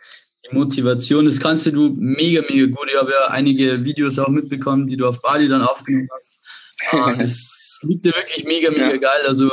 [0.46, 2.88] Die Motivation, das kannst du mega, mega gut.
[2.90, 6.42] Ich habe ja einige Videos auch mitbekommen, die du auf Bali dann aufgenommen hast.
[6.90, 8.96] Ah, das liegt dir wirklich mega, mega ja.
[8.96, 9.20] geil.
[9.26, 9.50] Also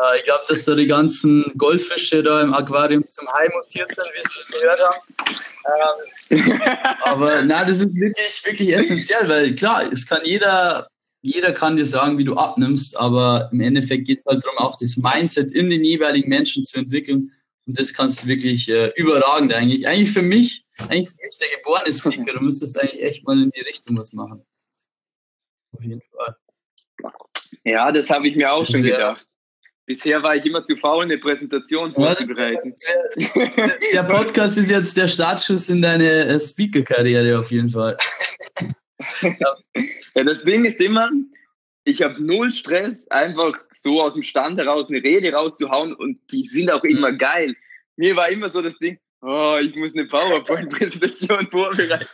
[0.00, 4.06] äh, ich glaube, dass da die ganzen Goldfische da im Aquarium zum Hai mutiert sind,
[4.14, 5.00] wie Sie das gehört haben.
[6.30, 6.60] Ähm,
[7.04, 10.86] aber na, das ist wirklich, wirklich essentiell, weil klar, es kann jeder,
[11.22, 14.76] jeder kann dir sagen, wie du abnimmst, aber im Endeffekt geht es halt darum, auch
[14.78, 17.30] das Mindset in den jeweiligen Menschen zu entwickeln.
[17.70, 19.86] Und das kannst du wirklich äh, überragend eigentlich.
[19.86, 23.52] Eigentlich für mich, eigentlich für mich der geborene Speaker, du müsstest eigentlich echt mal in
[23.52, 24.44] die Richtung was machen.
[25.70, 26.34] Auf jeden Fall.
[27.62, 29.24] Ja, das habe ich mir auch das schon gedacht.
[29.86, 32.72] Bisher war ich immer zu faul, eine Präsentation vorzubereiten.
[33.92, 37.96] der Podcast ist jetzt der Startschuss in deine äh, Speaker-Karriere auf jeden Fall.
[39.22, 41.08] ja, das Ding ist immer,
[41.90, 46.44] ich habe null Stress, einfach so aus dem Stand heraus eine Rede rauszuhauen und die
[46.44, 47.18] sind auch immer mhm.
[47.18, 47.56] geil.
[47.96, 52.06] Mir war immer so das Ding, oh, ich muss eine PowerPoint-Präsentation vorbereiten.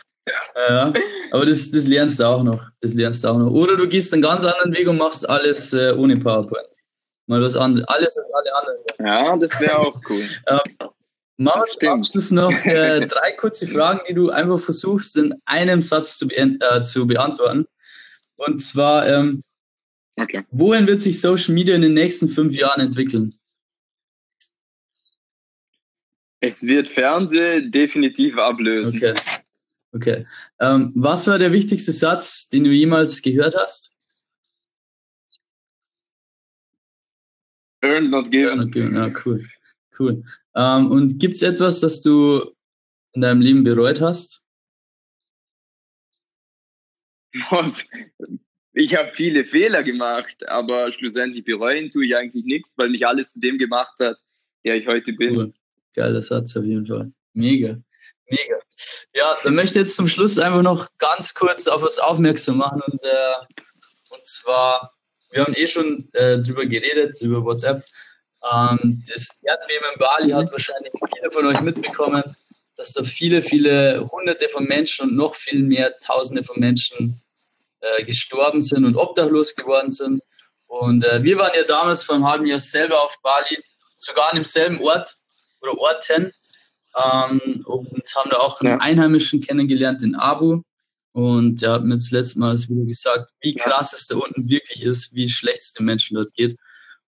[0.57, 0.91] Ja,
[1.31, 2.69] aber das, das lernst du auch noch.
[2.81, 3.51] Das lernst du auch noch.
[3.51, 6.67] Oder du gehst einen ganz anderen Weg und machst alles äh, ohne PowerPoint.
[7.27, 7.87] Mal was anderes.
[7.87, 8.77] Alles als alle anderen.
[8.99, 10.23] Ja, das wäre auch cool.
[10.47, 10.89] ähm,
[11.39, 15.81] Machen wir zum Abschluss noch äh, drei kurze Fragen, die du einfach versuchst, in einem
[15.81, 17.67] Satz zu, be äh, zu beantworten.
[18.37, 19.43] Und zwar, ähm,
[20.17, 20.43] okay.
[20.51, 23.33] wohin wird sich Social Media in den nächsten fünf Jahren entwickeln?
[26.39, 28.95] Es wird Fernsehen definitiv ablösen.
[28.95, 29.13] Okay.
[29.91, 30.25] okay.
[30.59, 33.97] Ähm, was war der wichtigste Satz, den du jemals gehört hast?
[37.81, 38.59] Earned, not given.
[38.59, 39.47] Okay, ja, cool.
[39.97, 40.23] Cool.
[40.55, 42.53] Ähm, und gibt es etwas, das du
[43.13, 44.43] in deinem Leben bereut hast?
[48.77, 53.29] ich habe viele Fehler gemacht, aber schlussendlich bereuen tue ich eigentlich nichts, weil mich alles
[53.29, 54.17] zu dem gemacht hat,
[54.63, 55.35] der ich heute bin.
[55.35, 55.53] Cool.
[55.95, 57.11] Geiler Satz auf jeden Fall.
[57.33, 57.77] Mega.
[58.29, 58.59] Mega.
[59.15, 62.81] Ja, dann möchte ich jetzt zum Schluss einfach noch ganz kurz auf was aufmerksam machen
[62.85, 63.35] und, äh,
[64.11, 64.93] und zwar,
[65.31, 67.83] wir haben eh schon äh, drüber geredet, über WhatsApp.
[68.43, 72.23] Ähm, das Erdbeben in Bali hat wahrscheinlich viele von euch mitbekommen,
[72.75, 77.23] dass da viele, viele Hunderte von Menschen und noch viel mehr Tausende von Menschen
[77.81, 80.21] äh, gestorben sind und obdachlos geworden sind.
[80.67, 83.63] Und äh, wir waren ja damals vor einem halben Jahr selber auf Bali,
[83.97, 85.15] sogar an demselben Ort
[85.61, 86.31] oder Orten
[86.95, 88.77] ähm, und haben da auch einen ja.
[88.77, 90.61] Einheimischen kennengelernt, den Abu.
[91.13, 94.83] Und der hat mir das letzte Mal wieder gesagt, wie krass es da unten wirklich
[94.83, 96.55] ist, wie schlecht es den Menschen dort geht.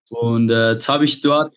[0.10, 1.54] Und äh, jetzt habe ich dort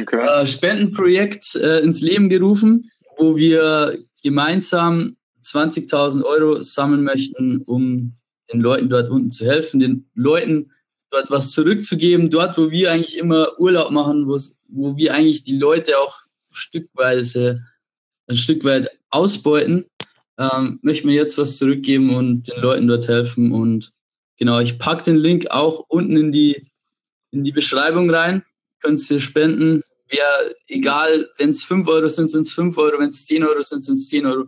[0.00, 0.20] okay.
[0.20, 8.16] äh, Spendenprojekt äh, ins Leben gerufen, wo wir gemeinsam 20.000 Euro sammeln möchten, um
[8.52, 10.70] den Leuten dort unten zu helfen, den Leuten
[11.10, 15.98] dort was zurückzugeben, dort, wo wir eigentlich immer Urlaub machen, wo wir eigentlich die Leute
[15.98, 17.62] auch stückweise,
[18.28, 19.86] ein Stück weit ausbeuten,
[20.38, 23.52] ähm, möchten wir jetzt was zurückgeben und den Leuten dort helfen.
[23.52, 23.92] Und
[24.38, 26.70] genau, ich packe den Link auch unten in die,
[27.30, 28.42] in die Beschreibung rein.
[28.80, 29.82] Könnt ihr spenden.
[30.08, 33.62] Wer, egal, wenn es 5 Euro sind, sind es 5 Euro, wenn es 10 Euro
[33.62, 34.46] sind, sind es 10 Euro.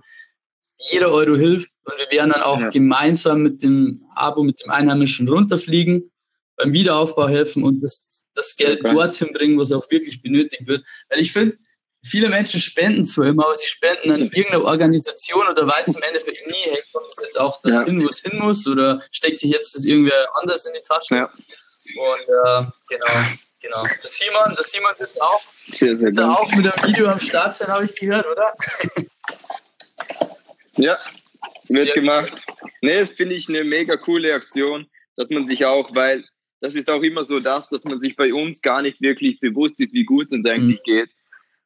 [0.91, 2.69] Jeder Euro hilft und wir werden dann auch ja.
[2.69, 6.11] gemeinsam mit dem Abo, mit dem Einheimischen runterfliegen,
[6.57, 8.95] beim Wiederaufbau helfen und das, das Geld okay.
[8.95, 10.85] dorthin bringen, wo es auch wirklich benötigt wird.
[11.09, 11.57] Weil ich finde,
[12.05, 16.47] viele Menschen spenden zwar immer, aber sie spenden an irgendeine Organisation oder weiß im Endeffekt
[16.47, 18.07] nie, hey, kommt es jetzt auch dorthin, ja.
[18.07, 21.17] wo es hin muss oder steckt sich jetzt das irgendwer anders in die Tasche.
[21.17, 21.25] Ja.
[21.27, 23.29] Und äh, genau,
[23.61, 23.87] genau.
[24.01, 27.55] Das Simon, das Simon wird auch, sehr, sehr wird auch mit einem Video am Start
[27.55, 28.55] sein, habe ich gehört, oder?
[30.77, 30.99] ja,
[31.69, 32.47] wird sehr gemacht.
[32.47, 32.71] Gut.
[32.83, 36.25] Nee, das finde ich eine mega coole Aktion, dass man sich auch, weil
[36.61, 39.81] das ist auch immer so das, dass man sich bei uns gar nicht wirklich bewusst
[39.81, 40.93] ist, wie gut es uns eigentlich mhm.
[40.93, 41.11] geht.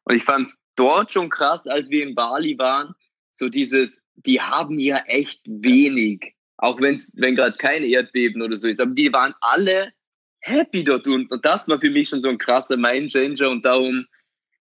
[0.04, 2.94] Und ich fand es dort schon krass, als wir in Bali waren,
[3.30, 8.68] so dieses, die haben ja echt wenig, auch wenn's, wenn gerade kein Erdbeben oder so
[8.68, 9.92] ist, aber die waren alle
[10.40, 11.32] happy dort unten.
[11.32, 14.06] Und das war für mich schon so ein krasser Mindchanger und darum,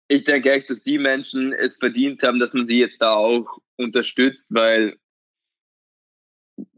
[0.09, 3.47] ich denke echt, dass die Menschen es verdient haben, dass man sie jetzt da auch
[3.77, 4.97] unterstützt, weil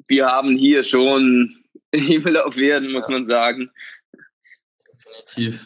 [0.08, 1.64] wir haben hier schon
[1.94, 3.14] Himmel auf Erden, muss ja.
[3.14, 3.72] man sagen.
[4.94, 5.66] Definitiv.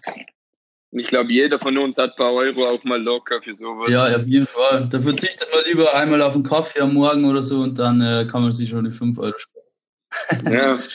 [0.92, 3.90] Ich glaube, jeder von uns hat ein paar Euro auch mal locker für sowas.
[3.90, 4.88] Ja, auf jeden Fall.
[4.90, 8.28] Da verzichtet man lieber einmal auf einen Kaffee am Morgen oder so und dann äh,
[8.32, 10.54] kann man sich schon die 5 Euro sparen.
[10.56, 10.80] ja.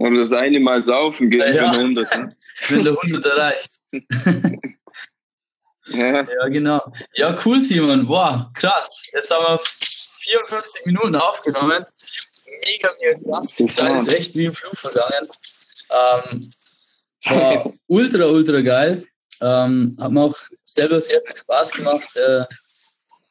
[0.00, 2.18] Und das eine Mal saufen geht ja, 100.
[2.18, 2.36] Ne?
[2.68, 3.78] Wenn der 100 erreicht.
[5.88, 6.22] ja.
[6.22, 6.92] ja, genau.
[7.14, 8.06] Ja, cool, Simon.
[8.06, 9.04] Boah, krass.
[9.12, 11.84] Jetzt haben wir 54 Minuten aufgenommen.
[12.64, 13.54] Mega, mega krass.
[13.54, 15.28] Die Zeit ist echt wie im Flug vergangen.
[15.90, 16.52] Ähm,
[17.24, 19.06] war ultra, ultra geil.
[19.40, 22.44] Ähm, hat mir auch selber sehr viel Spaß gemacht, äh,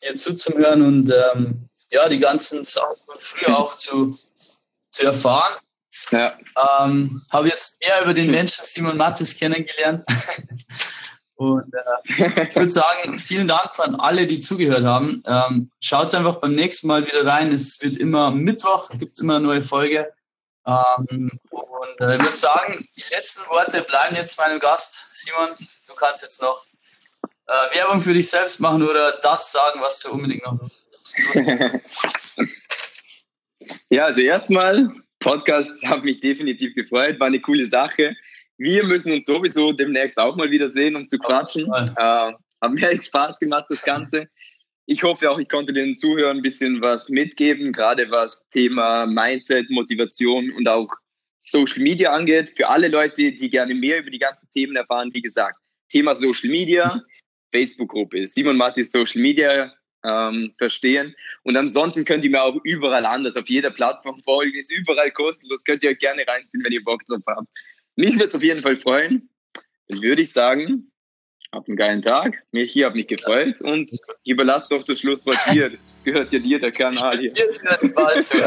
[0.02, 4.16] hier zuzuhören und ähm, ja, die ganzen Sachen von früher auch zu,
[4.90, 5.56] zu erfahren.
[6.12, 6.38] Ja.
[6.80, 10.04] Ähm, habe jetzt mehr über den Menschen Simon Mattes kennengelernt.
[11.38, 15.22] und äh, ich würde sagen, vielen Dank an alle, die zugehört haben.
[15.28, 17.52] Ähm, Schaut einfach beim nächsten Mal wieder rein.
[17.52, 20.12] Es wird immer Mittwoch, gibt es immer eine neue Folge.
[20.66, 25.14] Ähm, und äh, ich würde sagen, die letzten Worte bleiben jetzt meinem Gast.
[25.14, 25.50] Simon,
[25.88, 26.66] du kannst jetzt noch
[27.48, 30.60] äh, Werbung für dich selbst machen oder das sagen, was du unbedingt noch.
[33.90, 38.16] ja, also erstmal, Podcast hat mich definitiv gefreut, war eine coole Sache.
[38.58, 41.72] Wir müssen uns sowieso demnächst auch mal wieder sehen, um zu quatschen.
[41.74, 44.28] Äh, hat mir echt Spaß gemacht, das Ganze
[44.88, 49.70] ich hoffe auch, ich konnte den Zuhörern ein bisschen was mitgeben, gerade was Thema Mindset,
[49.70, 50.88] Motivation und auch
[51.40, 52.54] Social Media angeht.
[52.56, 56.50] Für alle Leute, die gerne mehr über die ganzen Themen erfahren, wie gesagt, Thema Social
[56.50, 57.04] Media,
[57.54, 59.74] Facebook-Gruppe, Simon Mattis Social Media
[60.06, 61.14] ähm, verstehen.
[61.44, 65.66] Und ansonsten könnt ihr mir auch überall anders, auf jeder Plattform folgen, ist überall kostenlos,
[65.66, 67.50] könnt ihr euch gerne reinziehen, wenn ihr Bock drauf habt.
[67.98, 69.30] Mich würde es auf jeden Fall freuen.
[69.90, 70.92] Dann würde ich sagen,
[71.54, 72.44] Habt einen geilen Tag.
[72.52, 75.70] Mich hier, hab mich gefreut und ich überlasse doch das Schlusswort dir.
[75.70, 77.48] Das gehört ja dir, der Kanal hier.
[77.48, 78.38] Zu.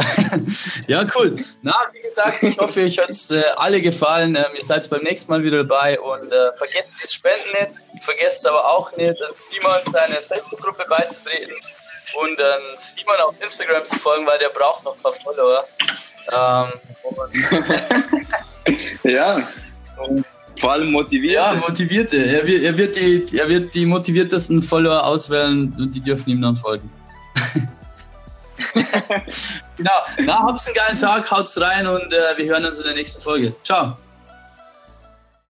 [0.87, 1.35] ja, cool.
[1.63, 4.37] Na, wie gesagt, ich hoffe, euch hat es äh, alle gefallen.
[4.37, 8.05] Ähm, ihr seid beim nächsten Mal wieder dabei und äh, vergesst das Spenden nicht.
[8.05, 11.55] Vergesst aber auch nicht, Simon seine Facebook-Gruppe beizutreten
[12.21, 15.67] und äh, Simon auf Instagram zu folgen, weil der braucht noch ein paar Follower.
[16.33, 16.69] Ähm,
[19.05, 19.43] ja.
[20.59, 21.35] Vor allem motivierte.
[21.35, 22.17] Ja, motivierte.
[22.19, 26.43] Er wird, er wird, die, er wird die motiviertesten Follower auswählen und die dürfen ihm
[26.43, 26.91] dann folgen.
[29.77, 29.91] genau.
[30.19, 33.23] Na, habt's einen geilen Tag, haut's rein und äh, wir hören uns in der nächsten
[33.23, 33.55] Folge.
[33.65, 33.97] Ciao.